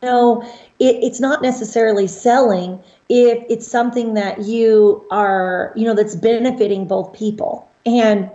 know, 0.00 0.42
it, 0.78 0.96
it's 1.02 1.20
not 1.20 1.42
necessarily 1.42 2.06
selling 2.06 2.82
if 3.10 3.44
it's 3.50 3.68
something 3.68 4.14
that 4.14 4.40
you 4.40 5.06
are, 5.10 5.74
you 5.76 5.84
know, 5.84 5.94
that's 5.94 6.16
benefiting 6.16 6.86
both 6.86 7.12
people. 7.12 7.70
And 7.84 8.30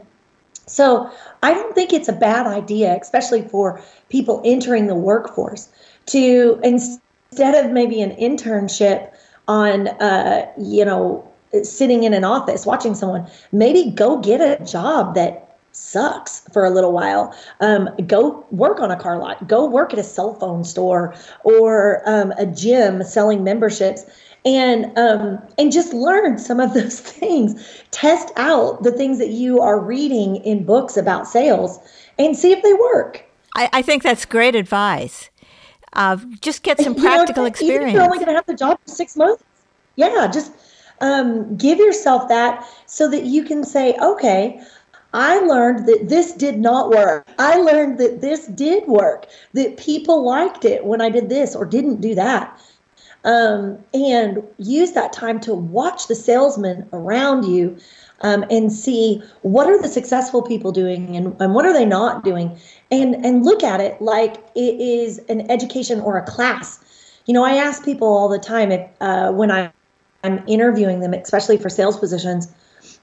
so 0.68 1.10
I 1.42 1.56
don't 1.56 1.74
think 1.74 1.94
it's 1.94 2.08
a 2.08 2.14
bad 2.14 2.46
idea, 2.46 2.96
especially 3.02 3.42
for 3.42 3.82
people 4.10 4.44
entering 4.46 4.86
the 4.86 4.94
workforce, 4.94 5.68
to 6.08 6.60
instead 6.64 7.56
of 7.56 7.72
maybe 7.72 8.04
an 8.04 8.12
internship, 8.18 9.12
on, 9.48 9.88
uh, 9.88 10.46
you 10.60 10.86
know, 10.86 11.28
sitting 11.64 12.04
in 12.04 12.14
an 12.14 12.24
office 12.24 12.66
watching 12.66 12.96
someone, 12.96 13.30
maybe 13.52 13.92
go 13.92 14.20
get 14.20 14.42
a 14.42 14.64
job 14.64 15.16
that 15.16 15.58
sucks 15.72 16.42
for 16.52 16.66
a 16.66 16.70
little 16.70 16.92
while. 16.92 17.36
Um, 17.60 17.90
go 18.08 18.46
work 18.52 18.80
on 18.80 18.92
a 18.92 18.96
car 18.96 19.18
lot. 19.18 19.48
Go 19.48 19.66
work 19.66 19.94
at 19.94 20.00
a 20.00 20.04
cell 20.04 20.36
phone 20.36 20.64
store 20.64 21.16
or 21.44 22.02
um, 22.06 22.32
a 22.38 22.46
gym 22.46 23.04
selling 23.04 23.44
memberships, 23.44 24.06
and 24.46 24.98
um, 24.98 25.40
and 25.58 25.72
just 25.72 25.94
learn 25.94 26.38
some 26.38 26.60
of 26.60 26.74
those 26.76 27.00
things. 27.00 27.84
Test 27.92 28.32
out 28.36 28.84
the 28.84 28.92
things 28.92 29.18
that 29.20 29.30
you 29.30 29.62
are 29.62 29.80
reading 29.80 30.38
in 30.38 30.66
books 30.66 30.98
about 30.98 31.28
sales 31.28 31.80
and 32.18 32.36
see 32.38 32.52
if 32.52 32.62
they 32.64 32.74
work. 32.74 33.24
I, 33.56 33.70
I 33.74 33.82
think 33.82 34.04
that's 34.04 34.26
great 34.26 34.56
advice. 34.56 35.30
Uh, 35.94 36.18
just 36.40 36.62
get 36.62 36.80
some 36.80 36.94
practical 36.94 37.44
you 37.44 37.50
know, 37.50 37.52
experience. 37.52 37.94
you're 37.94 38.04
only 38.04 38.18
going 38.18 38.28
to 38.28 38.34
have 38.34 38.46
the 38.46 38.54
job 38.54 38.80
for 38.86 38.92
six 38.92 39.16
months. 39.16 39.44
Yeah, 39.96 40.30
just 40.32 40.52
um, 41.02 41.56
give 41.58 41.80
yourself 41.80 42.28
that 42.30 42.68
so 42.86 43.10
that 43.10 43.26
you 43.26 43.44
can 43.44 43.64
say, 43.64 43.96
okay, 44.02 44.62
I 45.14 45.40
learned 45.40 45.88
that 45.88 46.10
this 46.10 46.34
did 46.34 46.60
not 46.60 46.90
work. 46.90 47.28
I 47.40 47.56
learned 47.56 47.98
that 48.00 48.22
this 48.22 48.48
did 48.48 48.88
work, 48.88 49.28
that 49.54 49.78
people 49.78 50.24
liked 50.24 50.66
it 50.66 50.86
when 50.86 51.02
I 51.02 51.10
did 51.10 51.30
this 51.30 51.56
or 51.56 51.66
didn't 51.66 52.02
do 52.02 52.14
that. 52.16 52.60
Um, 53.26 53.78
and 53.94 54.44
use 54.60 54.94
that 54.94 55.12
time 55.12 55.42
to 55.42 55.54
watch 55.54 56.08
the 56.08 56.16
salesmen 56.16 56.88
around 56.94 57.44
you 57.44 57.78
um, 58.22 58.46
and 58.50 58.72
see 58.72 59.22
what 59.42 59.68
are 59.68 59.82
the 59.82 59.90
successful 59.90 60.42
people 60.42 60.72
doing 60.72 61.18
and, 61.18 61.36
and 61.42 61.54
what 61.54 61.66
are 61.66 61.74
they 61.74 61.86
not 61.86 62.24
doing 62.24 62.58
and 62.92 63.16
and 63.26 63.44
look 63.44 63.62
at 63.62 63.82
it 63.82 64.02
like 64.02 64.38
it 64.56 64.80
is 64.80 65.20
an 65.28 65.50
education 65.52 66.00
or 66.00 66.18
a 66.18 66.24
class 66.24 66.80
you 67.26 67.34
know 67.34 67.44
i 67.44 67.56
ask 67.56 67.84
people 67.84 68.08
all 68.08 68.30
the 68.30 68.40
time 68.40 68.72
if 68.72 68.90
uh, 69.02 69.32
when 69.32 69.52
I, 69.52 69.72
i'm 70.24 70.44
interviewing 70.48 71.00
them 71.00 71.14
especially 71.14 71.58
for 71.58 71.70
sales 71.70 71.98
positions 71.98 72.48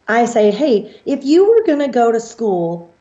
i 0.09 0.24
say 0.24 0.50
hey 0.50 1.00
if 1.07 1.24
you 1.24 1.48
were 1.48 1.64
going 1.64 1.79
to 1.79 1.88
go 1.88 2.12
to 2.12 2.20
school 2.20 2.92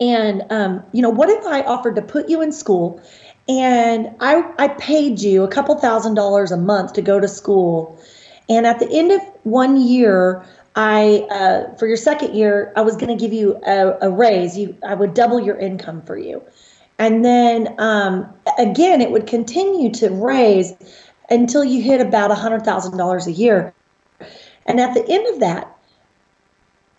and 0.00 0.42
um, 0.50 0.82
you 0.92 1.02
know 1.02 1.10
what 1.10 1.28
if 1.28 1.44
i 1.44 1.62
offered 1.62 1.96
to 1.96 2.02
put 2.02 2.28
you 2.28 2.40
in 2.40 2.52
school 2.52 3.02
and 3.50 4.14
I, 4.20 4.48
I 4.58 4.68
paid 4.68 5.20
you 5.20 5.42
a 5.42 5.48
couple 5.48 5.76
thousand 5.76 6.14
dollars 6.14 6.52
a 6.52 6.56
month 6.56 6.92
to 6.92 7.02
go 7.02 7.18
to 7.18 7.26
school. 7.26 8.00
And 8.48 8.64
at 8.64 8.78
the 8.78 8.88
end 8.90 9.10
of 9.10 9.20
one 9.42 9.80
year, 9.80 10.44
I 10.76 11.26
uh, 11.30 11.74
for 11.76 11.88
your 11.88 11.96
second 11.96 12.36
year, 12.36 12.72
I 12.76 12.82
was 12.82 12.94
going 12.94 13.08
to 13.08 13.20
give 13.20 13.32
you 13.32 13.60
a, 13.66 13.98
a, 14.02 14.10
raise. 14.10 14.56
You, 14.56 14.76
I 14.86 14.94
would 14.94 15.14
double 15.14 15.40
your 15.40 15.56
income 15.56 16.00
for 16.02 16.16
you, 16.16 16.40
and 16.96 17.24
then 17.24 17.74
um, 17.78 18.32
again, 18.56 19.00
it 19.00 19.10
would 19.10 19.26
continue 19.26 19.90
to 19.94 20.10
raise 20.10 20.72
until 21.30 21.64
you 21.64 21.82
hit 21.82 22.00
about 22.00 22.30
a 22.30 22.34
hundred 22.34 22.64
thousand 22.64 22.96
dollars 22.98 23.26
a 23.26 23.32
year. 23.32 23.72
And 24.66 24.80
at 24.80 24.94
the 24.94 25.08
end 25.08 25.26
of 25.34 25.40
that, 25.40 25.76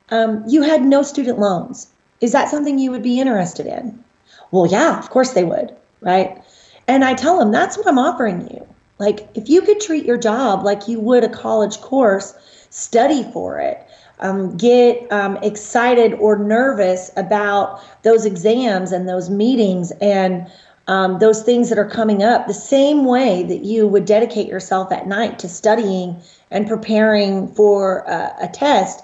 um, 0.09 0.43
you 0.47 0.61
had 0.61 0.83
no 0.83 1.03
student 1.03 1.39
loans. 1.39 1.87
Is 2.21 2.31
that 2.31 2.49
something 2.49 2.79
you 2.79 2.91
would 2.91 3.03
be 3.03 3.19
interested 3.19 3.65
in? 3.65 4.03
Well, 4.51 4.67
yeah, 4.67 4.99
of 4.99 5.09
course 5.09 5.31
they 5.31 5.43
would 5.43 5.75
right? 6.01 6.43
And 6.87 7.05
I 7.05 7.13
tell 7.13 7.39
them 7.39 7.51
that's 7.51 7.77
what 7.77 7.87
I'm 7.87 7.99
offering 7.99 8.49
you. 8.49 8.67
Like, 8.99 9.27
if 9.35 9.49
you 9.49 9.61
could 9.61 9.79
treat 9.79 10.05
your 10.05 10.17
job 10.17 10.63
like 10.63 10.87
you 10.87 10.99
would 10.99 11.23
a 11.23 11.29
college 11.29 11.79
course, 11.79 12.35
study 12.69 13.23
for 13.31 13.59
it, 13.59 13.83
um, 14.19 14.55
get 14.57 15.11
um, 15.11 15.37
excited 15.37 16.13
or 16.15 16.37
nervous 16.37 17.09
about 17.17 17.81
those 18.03 18.25
exams 18.25 18.91
and 18.91 19.09
those 19.09 19.29
meetings 19.29 19.91
and 20.01 20.47
um, 20.91 21.19
those 21.19 21.41
things 21.41 21.69
that 21.69 21.77
are 21.77 21.89
coming 21.89 22.21
up, 22.21 22.47
the 22.47 22.53
same 22.53 23.05
way 23.05 23.43
that 23.43 23.63
you 23.63 23.87
would 23.87 24.03
dedicate 24.03 24.47
yourself 24.47 24.91
at 24.91 25.07
night 25.07 25.39
to 25.39 25.47
studying 25.47 26.21
and 26.51 26.67
preparing 26.67 27.47
for 27.47 27.99
a, 27.99 28.35
a 28.41 28.47
test, 28.49 29.01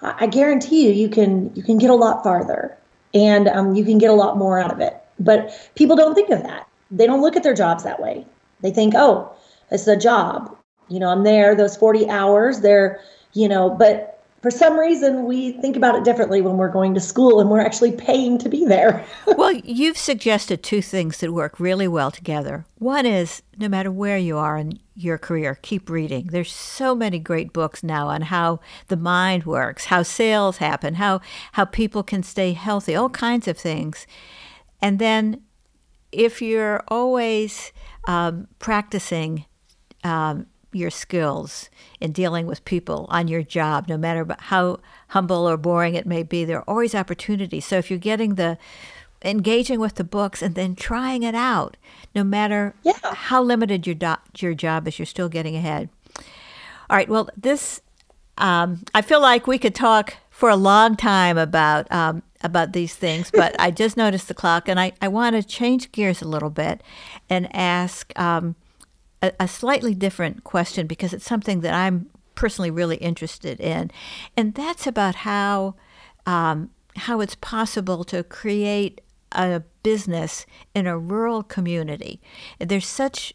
I 0.00 0.26
guarantee 0.26 0.86
you, 0.86 0.92
you 0.92 1.10
can 1.10 1.54
you 1.54 1.62
can 1.62 1.76
get 1.76 1.90
a 1.90 1.94
lot 1.94 2.24
farther, 2.24 2.74
and 3.12 3.48
um, 3.48 3.74
you 3.74 3.84
can 3.84 3.98
get 3.98 4.08
a 4.08 4.14
lot 4.14 4.38
more 4.38 4.58
out 4.58 4.72
of 4.72 4.80
it. 4.80 4.96
But 5.18 5.70
people 5.74 5.94
don't 5.94 6.14
think 6.14 6.30
of 6.30 6.42
that. 6.42 6.66
They 6.90 7.06
don't 7.06 7.20
look 7.20 7.36
at 7.36 7.42
their 7.42 7.52
jobs 7.52 7.84
that 7.84 8.00
way. 8.00 8.24
They 8.62 8.70
think, 8.70 8.94
oh, 8.96 9.30
it's 9.70 9.86
a 9.86 9.98
job. 9.98 10.56
You 10.88 11.00
know, 11.00 11.10
I'm 11.10 11.22
there 11.22 11.54
those 11.54 11.76
40 11.76 12.08
hours. 12.08 12.60
They're, 12.62 12.98
you 13.34 13.46
know, 13.46 13.68
but 13.68 14.19
for 14.42 14.50
some 14.50 14.78
reason 14.78 15.24
we 15.24 15.52
think 15.52 15.76
about 15.76 15.94
it 15.94 16.04
differently 16.04 16.40
when 16.40 16.56
we're 16.56 16.70
going 16.70 16.94
to 16.94 17.00
school 17.00 17.40
and 17.40 17.50
we're 17.50 17.60
actually 17.60 17.92
paying 17.92 18.38
to 18.38 18.48
be 18.48 18.64
there. 18.64 19.04
well, 19.26 19.52
you've 19.52 19.98
suggested 19.98 20.62
two 20.62 20.80
things 20.80 21.18
that 21.18 21.32
work 21.32 21.60
really 21.60 21.86
well 21.86 22.10
together. 22.10 22.64
One 22.78 23.04
is 23.04 23.42
no 23.58 23.68
matter 23.68 23.90
where 23.90 24.16
you 24.16 24.38
are 24.38 24.56
in 24.56 24.78
your 24.94 25.18
career, 25.18 25.58
keep 25.60 25.90
reading. 25.90 26.28
There's 26.28 26.52
so 26.52 26.94
many 26.94 27.18
great 27.18 27.52
books 27.52 27.82
now 27.82 28.08
on 28.08 28.22
how 28.22 28.60
the 28.88 28.96
mind 28.96 29.44
works, 29.44 29.86
how 29.86 30.02
sales 30.02 30.56
happen, 30.56 30.94
how 30.94 31.20
how 31.52 31.66
people 31.66 32.02
can 32.02 32.22
stay 32.22 32.52
healthy, 32.52 32.94
all 32.94 33.10
kinds 33.10 33.46
of 33.46 33.58
things. 33.58 34.06
And 34.80 34.98
then 34.98 35.42
if 36.12 36.40
you're 36.40 36.82
always 36.88 37.72
um, 38.06 38.48
practicing 38.58 39.44
um, 40.02 40.46
your 40.72 40.90
skills 40.90 41.68
in 42.00 42.12
dealing 42.12 42.46
with 42.46 42.64
people 42.64 43.06
on 43.08 43.28
your 43.28 43.42
job, 43.42 43.88
no 43.88 43.96
matter 43.96 44.26
how 44.38 44.78
humble 45.08 45.48
or 45.48 45.56
boring 45.56 45.94
it 45.94 46.06
may 46.06 46.22
be, 46.22 46.44
there 46.44 46.58
are 46.58 46.70
always 46.70 46.94
opportunities. 46.94 47.64
So 47.64 47.78
if 47.78 47.90
you're 47.90 47.98
getting 47.98 48.36
the 48.36 48.58
engaging 49.22 49.80
with 49.80 49.96
the 49.96 50.04
books 50.04 50.40
and 50.40 50.54
then 50.54 50.74
trying 50.74 51.22
it 51.22 51.34
out, 51.34 51.76
no 52.14 52.24
matter 52.24 52.74
yeah. 52.82 52.92
how 53.02 53.42
limited 53.42 53.86
your 53.86 53.94
do- 53.94 54.14
your 54.38 54.54
job 54.54 54.88
is, 54.88 54.98
you're 54.98 55.06
still 55.06 55.28
getting 55.28 55.56
ahead. 55.56 55.88
All 56.88 56.96
right. 56.96 57.08
Well, 57.08 57.28
this 57.36 57.80
um, 58.38 58.82
I 58.94 59.02
feel 59.02 59.20
like 59.20 59.46
we 59.46 59.58
could 59.58 59.74
talk 59.74 60.16
for 60.30 60.48
a 60.48 60.56
long 60.56 60.96
time 60.96 61.36
about 61.36 61.90
um, 61.92 62.22
about 62.42 62.72
these 62.72 62.94
things, 62.94 63.30
but 63.34 63.54
I 63.60 63.70
just 63.70 63.96
noticed 63.96 64.28
the 64.28 64.34
clock, 64.34 64.68
and 64.68 64.80
I, 64.80 64.92
I 65.00 65.08
want 65.08 65.36
to 65.36 65.42
change 65.42 65.92
gears 65.92 66.22
a 66.22 66.28
little 66.28 66.50
bit 66.50 66.82
and 67.28 67.54
ask 67.54 68.18
um, 68.18 68.56
a, 69.22 69.32
a 69.40 69.48
slightly 69.48 69.94
different 69.94 70.44
question 70.44 70.86
because 70.86 71.12
it's 71.12 71.24
something 71.24 71.60
that 71.60 71.74
I'm 71.74 72.10
personally 72.34 72.70
really 72.70 72.96
interested 72.96 73.60
in, 73.60 73.90
and 74.36 74.54
that's 74.54 74.86
about 74.86 75.16
how 75.16 75.74
um, 76.26 76.70
how 76.96 77.20
it's 77.20 77.34
possible 77.36 78.04
to 78.04 78.22
create 78.22 79.00
a 79.32 79.62
business 79.82 80.46
in 80.74 80.86
a 80.86 80.98
rural 80.98 81.42
community. 81.42 82.20
There's 82.58 82.86
such 82.86 83.32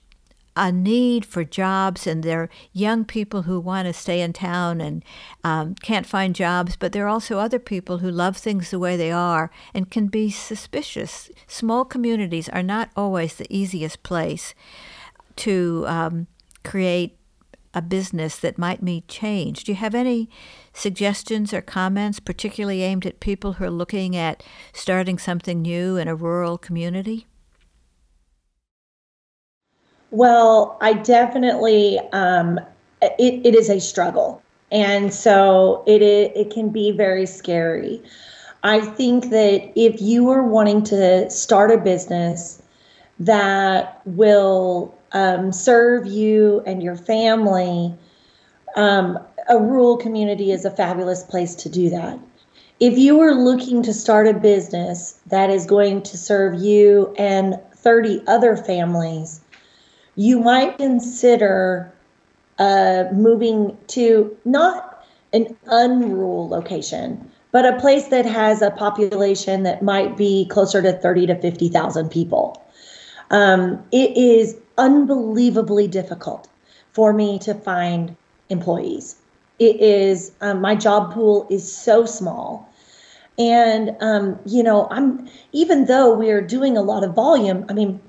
a 0.57 0.71
need 0.71 1.25
for 1.25 1.43
jobs, 1.43 2.07
and 2.07 2.23
there 2.23 2.43
are 2.43 2.49
young 2.71 3.03
people 3.03 3.41
who 3.41 3.59
want 3.59 3.87
to 3.87 3.93
stay 3.93 4.21
in 4.21 4.31
town 4.31 4.79
and 4.79 5.03
um, 5.43 5.75
can't 5.75 6.05
find 6.05 6.33
jobs, 6.33 6.77
but 6.77 6.93
there 6.93 7.05
are 7.05 7.09
also 7.09 7.39
other 7.39 7.59
people 7.59 7.97
who 7.97 8.09
love 8.09 8.37
things 8.37 8.71
the 8.71 8.79
way 8.79 8.95
they 8.95 9.11
are 9.11 9.51
and 9.73 9.91
can 9.91 10.07
be 10.07 10.29
suspicious. 10.29 11.29
Small 11.47 11.83
communities 11.83 12.47
are 12.49 12.63
not 12.63 12.89
always 12.95 13.35
the 13.35 13.53
easiest 13.53 14.01
place 14.03 14.55
to 15.37 15.85
um, 15.87 16.27
create 16.63 17.17
a 17.73 17.81
business 17.81 18.37
that 18.37 18.57
might 18.57 18.81
meet 18.81 19.07
change. 19.07 19.65
Do 19.65 19.73
you 19.73 19.75
have 19.75 19.93
any 19.93 20.29
suggestions 20.73 21.53
or 21.53 21.61
comments, 21.61 22.19
particularly 22.19 22.83
aimed 22.83 23.05
at 23.05 23.19
people 23.19 23.53
who 23.53 23.65
are 23.65 23.69
looking 23.69 24.15
at 24.15 24.43
starting 24.73 25.17
something 25.17 25.61
new 25.61 25.97
in 25.97 26.07
a 26.07 26.15
rural 26.15 26.57
community? 26.57 27.27
Well, 30.11 30.77
I 30.79 30.93
definitely, 30.93 31.99
um, 32.13 32.59
it, 33.01 33.45
it 33.45 33.53
is 33.55 33.69
a 33.69 33.81
struggle. 33.81 34.41
And 34.71 35.13
so 35.13 35.83
it, 35.85 36.01
it 36.01 36.49
can 36.51 36.69
be 36.69 36.91
very 36.91 37.25
scary. 37.25 38.01
I 38.63 38.79
think 38.79 39.29
that 39.31 39.71
if 39.75 40.01
you 40.01 40.29
are 40.29 40.43
wanting 40.43 40.83
to 40.85 41.29
start 41.29 41.71
a 41.71 41.77
business 41.77 42.61
that 43.19 44.01
will 44.05 44.94
um, 45.11 45.51
serve 45.51 46.07
you 46.07 46.61
and 46.65 46.81
your 46.81 46.95
family, 46.95 47.93
um, 48.75 49.17
a 49.47 49.57
rural 49.59 49.97
community 49.97 50.51
is 50.51 50.65
a 50.65 50.71
fabulous 50.71 51.23
place 51.23 51.55
to 51.55 51.69
do 51.69 51.89
that. 51.89 52.19
If 52.79 52.97
you 52.97 53.21
are 53.21 53.33
looking 53.33 53.83
to 53.83 53.93
start 53.93 54.27
a 54.27 54.33
business 54.33 55.19
that 55.27 55.49
is 55.49 55.65
going 55.65 56.03
to 56.03 56.17
serve 56.17 56.61
you 56.61 57.13
and 57.17 57.57
30 57.75 58.21
other 58.27 58.57
families, 58.57 59.39
you 60.15 60.39
might 60.39 60.77
consider 60.77 61.93
uh, 62.59 63.05
moving 63.13 63.77
to 63.87 64.35
not 64.45 65.05
an 65.33 65.45
unrural 65.67 66.49
location, 66.49 67.31
but 67.51 67.65
a 67.65 67.79
place 67.79 68.07
that 68.07 68.25
has 68.25 68.61
a 68.61 68.71
population 68.71 69.63
that 69.63 69.81
might 69.81 70.17
be 70.17 70.45
closer 70.49 70.81
to 70.81 70.93
30 70.93 71.27
to 71.27 71.41
50,000 71.41 72.09
people. 72.09 72.61
Um, 73.31 73.83
it 73.91 74.15
is 74.17 74.57
unbelievably 74.77 75.87
difficult 75.87 76.47
for 76.93 77.13
me 77.13 77.39
to 77.39 77.53
find 77.53 78.15
employees. 78.49 79.15
It 79.59 79.77
is, 79.77 80.31
um, 80.41 80.61
my 80.61 80.75
job 80.75 81.13
pool 81.13 81.47
is 81.49 81.71
so 81.71 82.05
small. 82.05 82.69
And, 83.37 83.95
um, 83.99 84.39
you 84.45 84.63
know, 84.63 84.87
I'm, 84.91 85.29
even 85.51 85.85
though 85.85 86.13
we're 86.13 86.41
doing 86.41 86.77
a 86.77 86.81
lot 86.81 87.03
of 87.03 87.13
volume, 87.13 87.65
I 87.69 87.73
mean, 87.73 87.99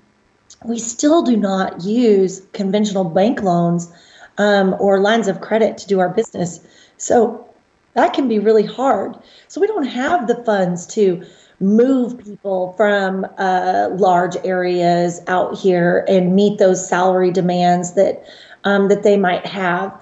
we 0.64 0.78
still 0.78 1.22
do 1.22 1.36
not 1.36 1.82
use 1.82 2.42
conventional 2.52 3.04
bank 3.04 3.42
loans 3.42 3.92
um, 4.38 4.76
or 4.78 5.00
lines 5.00 5.28
of 5.28 5.40
credit 5.40 5.78
to 5.78 5.86
do 5.86 5.98
our 5.98 6.08
business. 6.08 6.60
So 6.96 7.48
that 7.94 8.12
can 8.12 8.28
be 8.28 8.38
really 8.38 8.66
hard. 8.66 9.16
So 9.48 9.60
we 9.60 9.66
don't 9.66 9.86
have 9.86 10.28
the 10.28 10.44
funds 10.44 10.86
to 10.88 11.24
move 11.60 12.18
people 12.18 12.74
from 12.76 13.26
uh, 13.38 13.88
large 13.92 14.36
areas 14.44 15.20
out 15.26 15.56
here 15.56 16.04
and 16.08 16.34
meet 16.34 16.58
those 16.58 16.86
salary 16.86 17.30
demands 17.30 17.94
that 17.94 18.24
um, 18.64 18.88
that 18.88 19.02
they 19.02 19.16
might 19.16 19.46
have. 19.46 19.92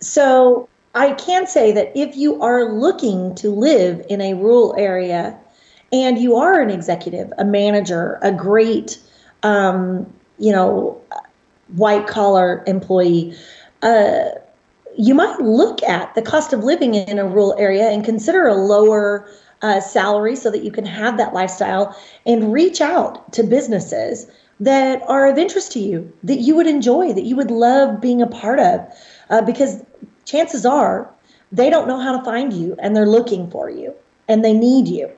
So 0.00 0.68
I 0.94 1.12
can 1.12 1.46
say 1.46 1.72
that 1.72 1.92
if 1.94 2.16
you 2.16 2.42
are 2.42 2.72
looking 2.72 3.34
to 3.36 3.50
live 3.50 4.04
in 4.08 4.20
a 4.20 4.34
rural 4.34 4.74
area 4.76 5.38
and 5.92 6.18
you 6.18 6.36
are 6.36 6.60
an 6.60 6.70
executive, 6.70 7.32
a 7.38 7.44
manager, 7.44 8.18
a 8.22 8.32
great 8.32 8.98
um, 9.42 10.12
you 10.38 10.52
know, 10.52 11.00
white 11.76 12.06
collar 12.06 12.64
employee, 12.66 13.36
uh, 13.82 14.30
you 14.98 15.14
might 15.14 15.38
look 15.40 15.82
at 15.84 16.14
the 16.14 16.22
cost 16.22 16.52
of 16.52 16.64
living 16.64 16.94
in 16.94 17.18
a 17.18 17.24
rural 17.24 17.54
area 17.58 17.88
and 17.88 18.04
consider 18.04 18.46
a 18.46 18.54
lower 18.54 19.30
uh, 19.62 19.80
salary 19.80 20.36
so 20.36 20.50
that 20.50 20.64
you 20.64 20.70
can 20.70 20.84
have 20.84 21.16
that 21.16 21.34
lifestyle 21.34 21.96
and 22.26 22.52
reach 22.52 22.80
out 22.80 23.32
to 23.32 23.42
businesses 23.42 24.26
that 24.58 25.02
are 25.08 25.26
of 25.26 25.38
interest 25.38 25.72
to 25.72 25.80
you, 25.80 26.12
that 26.22 26.40
you 26.40 26.54
would 26.54 26.66
enjoy, 26.66 27.12
that 27.12 27.24
you 27.24 27.36
would 27.36 27.50
love 27.50 28.00
being 28.00 28.20
a 28.20 28.26
part 28.26 28.60
of. 28.60 28.80
Uh, 29.30 29.42
because 29.42 29.82
chances 30.24 30.66
are 30.66 31.10
they 31.52 31.70
don't 31.70 31.88
know 31.88 31.98
how 31.98 32.16
to 32.16 32.24
find 32.24 32.52
you 32.52 32.76
and 32.78 32.94
they're 32.94 33.06
looking 33.06 33.50
for 33.50 33.68
you 33.70 33.94
and 34.28 34.44
they 34.44 34.52
need 34.52 34.86
you. 34.86 35.10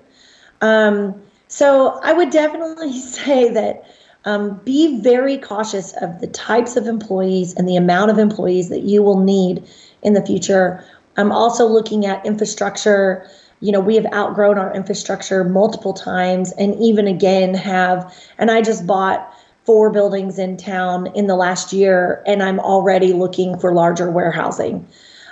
Um, 0.60 1.20
so 1.48 2.00
I 2.02 2.12
would 2.12 2.30
definitely 2.30 2.98
say 2.98 3.50
that 3.52 3.84
um, 4.24 4.60
be 4.64 5.00
very 5.02 5.36
cautious 5.36 5.92
of 6.00 6.20
the 6.20 6.28
types 6.28 6.76
of 6.76 6.86
employees 6.86 7.54
and 7.54 7.68
the 7.68 7.76
amount 7.76 8.10
of 8.10 8.18
employees 8.18 8.68
that 8.68 8.82
you 8.82 9.02
will 9.02 9.18
need 9.18 9.68
in 10.02 10.14
the 10.14 10.24
future. 10.24 10.84
I'm 11.16 11.32
also 11.32 11.66
looking 11.66 12.06
at 12.06 12.24
infrastructure. 12.24 13.28
You 13.62 13.72
know, 13.72 13.80
we 13.80 13.94
have 13.94 14.06
outgrown 14.12 14.58
our 14.58 14.74
infrastructure 14.74 15.44
multiple 15.44 15.94
times 15.94 16.52
and 16.58 16.74
even 16.80 17.06
again 17.06 17.54
have, 17.54 18.12
and 18.36 18.50
I 18.50 18.60
just 18.60 18.86
bought 18.86 19.32
four 19.64 19.90
buildings 19.90 20.38
in 20.38 20.56
town 20.56 21.06
in 21.14 21.28
the 21.28 21.36
last 21.36 21.72
year, 21.72 22.22
and 22.26 22.42
I'm 22.42 22.58
already 22.58 23.12
looking 23.12 23.58
for 23.58 23.72
larger 23.72 24.10
warehousing. 24.10 24.86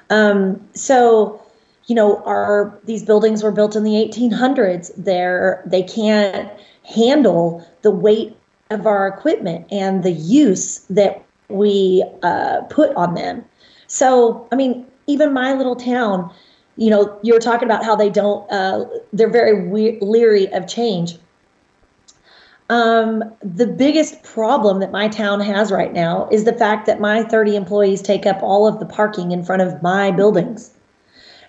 Um, 0.09 0.61
so, 0.75 1.43
you 1.87 1.95
know, 1.95 2.23
our 2.25 2.79
these 2.85 3.03
buildings 3.03 3.43
were 3.43 3.53
built 3.53 3.75
in 3.75 3.83
the 3.83 3.95
1800s. 3.95 4.93
They're 4.97 5.63
they 5.67 5.83
can't 5.83 6.51
handle 6.85 7.67
the 7.83 7.91
weight 7.91 8.37
of 8.71 8.87
our 8.87 9.09
equipment 9.09 9.67
and 9.73 10.05
the 10.05 10.13
use 10.13 10.79
that 10.91 11.25
we 11.49 12.05
uh, 12.23 12.61
put 12.71 12.95
on 12.95 13.15
them. 13.15 13.45
So, 13.89 14.47
I 14.53 14.57
mean, 14.57 14.87
even 15.09 15.33
my 15.33 15.53
little 15.53 15.75
town, 15.75 16.33
you 16.81 16.89
know, 16.89 17.19
you 17.23 17.35
were 17.35 17.41
talking 17.41 17.69
about 17.69 17.85
how 17.85 17.95
they 17.95 18.09
don't, 18.09 18.51
uh, 18.51 18.87
they're 19.13 19.31
very 19.31 19.69
we- 19.69 19.99
leery 20.01 20.51
of 20.55 20.67
change. 20.67 21.19
Um, 22.71 23.23
the 23.43 23.67
biggest 23.67 24.23
problem 24.23 24.81
that 24.81 24.91
my 24.91 25.09
town 25.09 25.41
has 25.41 25.71
right 25.71 25.93
now 25.93 26.27
is 26.33 26.45
the 26.45 26.55
fact 26.55 26.87
that 26.87 26.99
my 26.99 27.23
30 27.23 27.55
employees 27.55 28.01
take 28.01 28.25
up 28.25 28.43
all 28.43 28.67
of 28.67 28.81
the 28.81 28.87
parking 28.87 29.31
in 29.31 29.45
front 29.45 29.61
of 29.61 29.83
my 29.83 30.11
buildings. 30.11 30.71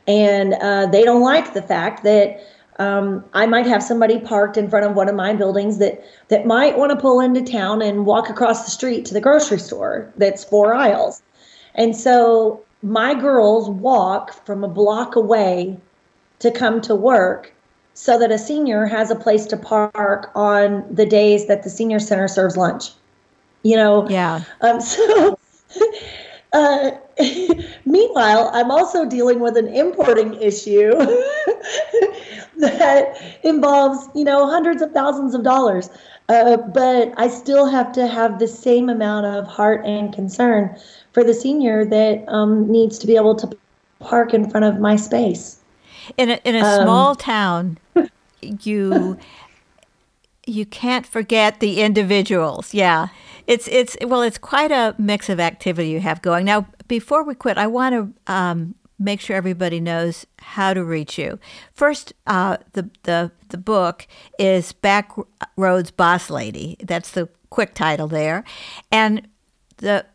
And 0.06 0.56
uh, 0.56 0.88
they 0.88 1.04
don't 1.04 1.22
like 1.22 1.54
the 1.54 1.62
fact 1.62 2.04
that 2.04 2.42
um, 2.80 3.24
I 3.34 3.46
might 3.46 3.68
have 3.68 3.82
somebody 3.82 4.20
parked 4.20 4.58
in 4.58 4.70
front 4.70 4.86
of 4.86 4.96
one 4.96 5.08
of 5.08 5.16
my 5.16 5.34
buildings 5.34 5.78
that 5.78 6.04
that 6.28 6.46
might 6.46 6.78
want 6.78 6.90
to 6.90 6.98
pull 6.98 7.22
into 7.22 7.42
town 7.42 7.82
and 7.82 8.06
walk 8.06 8.30
across 8.30 8.66
the 8.66 8.72
street 8.72 9.06
to 9.06 9.14
the 9.14 9.22
grocery 9.22 9.60
store 9.60 10.12
that's 10.18 10.44
four 10.44 10.74
aisles. 10.74 11.22
And 11.76 11.96
so 11.96 12.64
my 12.82 13.14
girls 13.14 13.70
walk 13.70 14.46
from 14.46 14.64
a 14.64 14.68
block 14.68 15.16
away 15.16 15.78
to 16.40 16.52
come 16.52 16.82
to 16.82 16.96
work 16.96 17.54
so 17.94 18.18
that 18.18 18.32
a 18.32 18.38
senior 18.38 18.86
has 18.86 19.12
a 19.12 19.16
place 19.16 19.46
to 19.48 19.58
park 19.58 20.32
on 20.34 20.86
the 20.94 21.06
days 21.06 21.48
that 21.48 21.64
the 21.64 21.70
senior 21.70 22.00
center 22.00 22.28
serves 22.28 22.58
lunch. 22.58 22.92
You 23.64 23.76
know? 23.76 24.10
Yeah. 24.10 24.44
Um, 24.62 24.82
so 24.82 25.38
uh, 26.54 26.92
meanwhile, 27.86 28.50
I'm 28.54 28.72
also 28.72 29.06
dealing 29.06 29.40
with 29.40 29.58
an 29.58 29.68
importing 29.68 30.34
issue 30.36 30.92
that 32.58 33.40
involves, 33.44 34.10
you 34.16 34.24
know, 34.24 34.50
hundreds 34.50 34.82
of 34.82 34.92
thousands 34.92 35.34
of 35.34 35.44
dollars. 35.44 35.90
Uh, 36.30 36.58
but 36.58 37.14
I 37.18 37.28
still 37.28 37.66
have 37.66 37.92
to 37.94 38.08
have 38.08 38.40
the 38.40 38.48
same 38.48 38.90
amount 38.90 39.26
of 39.26 39.48
heart 39.48 39.86
and 39.86 40.14
concern 40.14 40.78
for 41.12 41.24
the 41.24 41.34
senior 41.34 41.84
that 41.86 42.24
um, 42.30 42.72
needs 42.72 42.98
to 43.00 43.08
be 43.08 43.16
able 43.16 43.36
to 43.36 43.50
park 44.00 44.34
in 44.34 44.50
front 44.50 44.66
of 44.66 44.80
my 44.80 44.96
space. 44.96 45.60
In 46.18 46.32
a, 46.32 46.40
in 46.46 46.56
a 46.56 46.62
um, 46.62 46.84
small 46.84 47.16
town, 47.16 47.78
you 48.42 49.18
you 50.46 50.66
can't 50.66 51.06
forget 51.06 51.60
the 51.60 51.82
individuals. 51.82 52.74
Yeah. 52.74 53.08
It's 53.48 53.68
it's 53.68 53.98
well, 54.02 54.22
it's 54.22 54.38
quite 54.38 54.72
a 54.72 54.96
mix 54.98 55.30
of 55.30 55.40
activity 55.40 55.90
you 55.90 56.00
have 56.00 56.22
going. 56.22 56.46
Now, 56.46 56.68
before 56.88 57.24
we 57.24 57.36
quit, 57.36 57.58
I 57.58 57.68
want 57.68 57.94
to 57.94 58.32
um, 58.32 58.76
make 59.02 59.20
sure 59.20 59.36
everybody 59.36 59.80
knows 59.80 60.26
how 60.40 60.74
to 60.74 60.84
reach 60.84 61.18
you. 61.18 61.40
First, 61.74 62.14
uh, 62.28 62.58
the 62.74 62.90
the 63.04 63.32
the 63.50 63.58
book 63.58 64.08
is 64.40 64.74
Backroads 64.74 65.96
Boss 65.96 66.30
Lady. 66.30 66.78
That's 66.84 67.12
the 67.12 67.30
quick 67.50 67.74
title 67.74 68.08
there, 68.08 68.44
and 68.92 69.28
the 69.78 70.06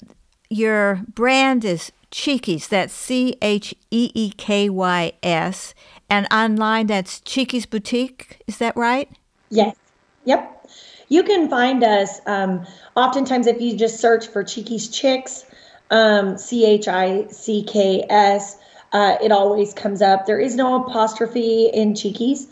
your 0.48 1.02
brand 1.12 1.64
is 1.64 1.92
Cheekys. 2.10 2.68
That's 2.68 2.94
C 2.94 3.36
H 3.42 3.74
E 3.90 4.10
E 4.14 4.30
K 4.36 4.70
Y 4.70 5.12
S, 5.22 5.74
and 6.08 6.26
online 6.32 6.86
that's 6.86 7.20
Cheekys 7.20 7.68
Boutique. 7.68 8.42
Is 8.46 8.58
that 8.58 8.76
right? 8.76 9.10
Yes. 9.50 9.76
Yep. 10.24 10.52
You 11.08 11.22
can 11.22 11.48
find 11.48 11.84
us 11.84 12.20
um, 12.26 12.66
oftentimes 12.96 13.46
if 13.46 13.60
you 13.60 13.76
just 13.76 14.00
search 14.00 14.26
for 14.26 14.42
Cheekys 14.42 14.92
Chicks, 14.92 15.44
um, 15.90 16.36
C 16.36 16.64
H 16.64 16.88
I 16.88 17.26
C 17.28 17.62
K 17.62 18.04
S, 18.08 18.58
uh, 18.92 19.16
it 19.22 19.32
always 19.32 19.74
comes 19.74 20.02
up. 20.02 20.26
There 20.26 20.40
is 20.40 20.56
no 20.56 20.84
apostrophe 20.84 21.70
in 21.72 21.94
Cheekys. 21.94 22.46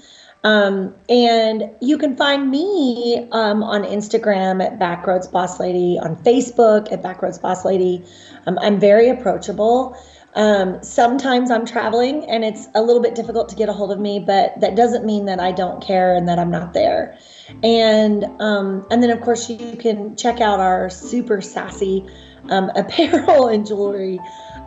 Um, 0.45 0.95
and 1.09 1.71
you 1.81 1.97
can 1.97 2.17
find 2.17 2.51
me 2.51 3.27
um, 3.33 3.63
on 3.63 3.83
Instagram 3.83 4.63
at 4.63 4.79
Backroads 4.79 5.31
Boss 5.31 5.59
Lady, 5.59 5.99
on 5.99 6.17
Facebook 6.17 6.93
at 6.93 7.03
Backroads 7.03 7.41
Boss 7.41 7.65
Lady. 7.65 8.05
Um, 8.47 8.59
I'm 8.59 8.79
very 8.79 9.09
approachable. 9.09 9.97
Um, 10.35 10.83
sometimes 10.83 11.51
I'm 11.51 11.65
traveling 11.65 12.29
and 12.29 12.45
it's 12.45 12.67
a 12.75 12.83
little 12.83 13.01
bit 13.01 13.15
difficult 13.15 13.49
to 13.51 13.57
get 13.57 13.69
a 13.69 13.73
hold 13.73 13.93
of 13.93 14.01
me, 14.01 14.19
but 14.19 14.61
that 14.61 14.75
doesn't 14.75 15.07
mean 15.07 15.27
that 15.27 15.39
I 15.41 15.53
don't 15.53 15.83
care 15.83 16.15
and 16.15 16.29
that 16.29 16.39
I'm 16.39 16.51
not 16.51 16.75
there. 16.75 17.17
And 17.63 18.25
um, 18.41 18.87
and 18.91 19.03
then 19.03 19.11
of 19.11 19.21
course 19.21 19.49
you 19.49 19.77
can 19.77 20.17
check 20.17 20.41
out 20.41 20.59
our 20.59 20.91
super 20.91 21.41
sassy 21.41 22.05
um, 22.51 22.71
apparel 22.77 23.49
and 23.49 23.67
jewelry 23.67 24.19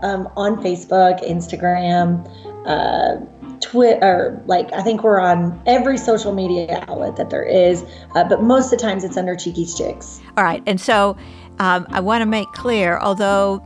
um, 0.04 0.30
on 0.36 0.62
Facebook, 0.62 1.24
Instagram, 1.28 2.28
uh, 2.66 3.18
Twitter. 3.60 4.42
Like 4.46 4.72
I 4.74 4.82
think 4.82 5.04
we're 5.04 5.20
on 5.20 5.62
every 5.66 5.98
social 5.98 6.34
media 6.34 6.84
outlet 6.88 7.16
that 7.16 7.30
there 7.30 7.44
is, 7.44 7.84
uh, 8.16 8.24
but 8.24 8.44
most 8.44 8.66
of 8.66 8.80
the 8.80 8.86
times 8.86 9.04
it's 9.04 9.18
under 9.18 9.36
Cheekys 9.36 9.78
Chicks. 9.78 10.22
All 10.38 10.44
right, 10.44 10.62
and 10.66 10.80
so 10.80 11.18
um, 11.60 11.88
I 11.90 12.00
want 12.00 12.22
to 12.22 12.26
make 12.26 12.52
clear, 12.54 13.00
although 13.00 13.64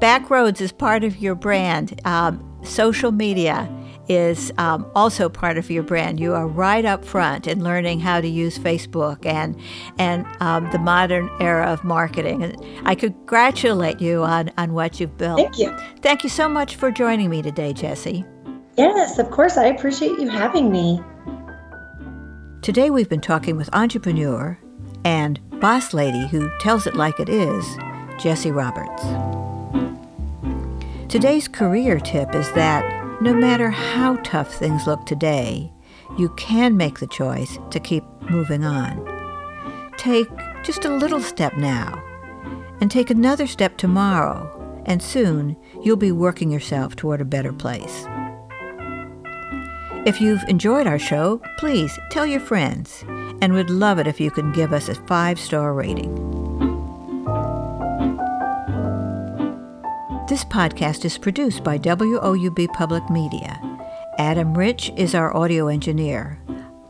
Backroads 0.00 0.60
is 0.60 0.72
part 0.72 1.04
of 1.04 1.18
your 1.18 1.34
brand. 1.34 2.00
Um, 2.04 2.42
social 2.66 3.12
media 3.12 3.68
is 4.08 4.52
um, 4.58 4.90
also 4.94 5.28
part 5.28 5.58
of 5.58 5.70
your 5.70 5.82
brand. 5.82 6.20
You 6.20 6.34
are 6.34 6.46
right 6.46 6.84
up 6.84 7.04
front 7.04 7.46
in 7.46 7.62
learning 7.62 8.00
how 8.00 8.20
to 8.20 8.28
use 8.28 8.58
Facebook 8.58 9.24
and 9.26 9.58
and 9.98 10.26
um, 10.40 10.70
the 10.70 10.78
modern 10.78 11.30
era 11.40 11.66
of 11.66 11.84
marketing. 11.84 12.42
And 12.42 12.56
I 12.86 12.94
congratulate 12.94 14.00
you 14.00 14.22
on 14.22 14.50
on 14.58 14.72
what 14.72 15.00
you've 15.00 15.16
built. 15.16 15.38
Thank 15.38 15.58
you. 15.58 15.76
Thank 16.00 16.24
you 16.24 16.30
so 16.30 16.48
much 16.48 16.76
for 16.76 16.90
joining 16.90 17.30
me 17.30 17.42
today, 17.42 17.72
Jessi. 17.72 18.26
Yes, 18.76 19.18
of 19.18 19.30
course. 19.30 19.56
I 19.56 19.66
appreciate 19.66 20.18
you 20.18 20.28
having 20.28 20.70
me. 20.70 21.00
Today 22.62 22.90
we've 22.90 23.08
been 23.08 23.20
talking 23.20 23.56
with 23.56 23.70
entrepreneur 23.72 24.58
and 25.04 25.40
boss 25.60 25.94
lady 25.94 26.26
who 26.26 26.50
tells 26.58 26.86
it 26.86 26.96
like 26.96 27.20
it 27.20 27.28
is, 27.28 27.64
Jessi 28.18 28.54
Roberts. 28.54 29.02
Today's 31.08 31.46
career 31.46 32.00
tip 32.00 32.34
is 32.34 32.50
that 32.52 33.05
no 33.20 33.32
matter 33.32 33.70
how 33.70 34.16
tough 34.16 34.54
things 34.54 34.86
look 34.86 35.06
today, 35.06 35.72
you 36.18 36.28
can 36.30 36.76
make 36.76 36.98
the 36.98 37.06
choice 37.06 37.58
to 37.70 37.80
keep 37.80 38.04
moving 38.30 38.64
on. 38.64 39.04
Take 39.96 40.28
just 40.62 40.84
a 40.84 40.94
little 40.94 41.20
step 41.20 41.56
now, 41.56 42.02
and 42.80 42.90
take 42.90 43.10
another 43.10 43.46
step 43.46 43.76
tomorrow, 43.76 44.82
and 44.84 45.02
soon 45.02 45.56
you'll 45.82 45.96
be 45.96 46.12
working 46.12 46.50
yourself 46.50 46.94
toward 46.94 47.20
a 47.20 47.24
better 47.24 47.52
place. 47.52 48.06
If 50.04 50.20
you've 50.20 50.44
enjoyed 50.48 50.86
our 50.86 50.98
show, 50.98 51.40
please 51.58 51.98
tell 52.10 52.26
your 52.26 52.40
friends, 52.40 53.02
and 53.40 53.54
we'd 53.54 53.70
love 53.70 53.98
it 53.98 54.06
if 54.06 54.20
you 54.20 54.30
can 54.30 54.52
give 54.52 54.72
us 54.72 54.88
a 54.88 54.94
five 54.94 55.40
star 55.40 55.72
rating. 55.72 56.65
This 60.28 60.44
podcast 60.44 61.04
is 61.04 61.18
produced 61.18 61.62
by 61.62 61.78
WOUB 61.78 62.72
Public 62.72 63.08
Media. 63.08 63.60
Adam 64.18 64.58
Rich 64.58 64.90
is 64.96 65.14
our 65.14 65.36
audio 65.36 65.68
engineer. 65.68 66.40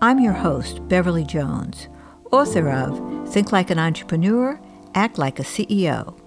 I'm 0.00 0.18
your 0.18 0.32
host, 0.32 0.80
Beverly 0.88 1.22
Jones, 1.22 1.88
author 2.32 2.70
of 2.70 3.28
Think 3.28 3.52
Like 3.52 3.68
an 3.68 3.78
Entrepreneur, 3.78 4.58
Act 4.94 5.18
Like 5.18 5.38
a 5.38 5.42
CEO. 5.42 6.18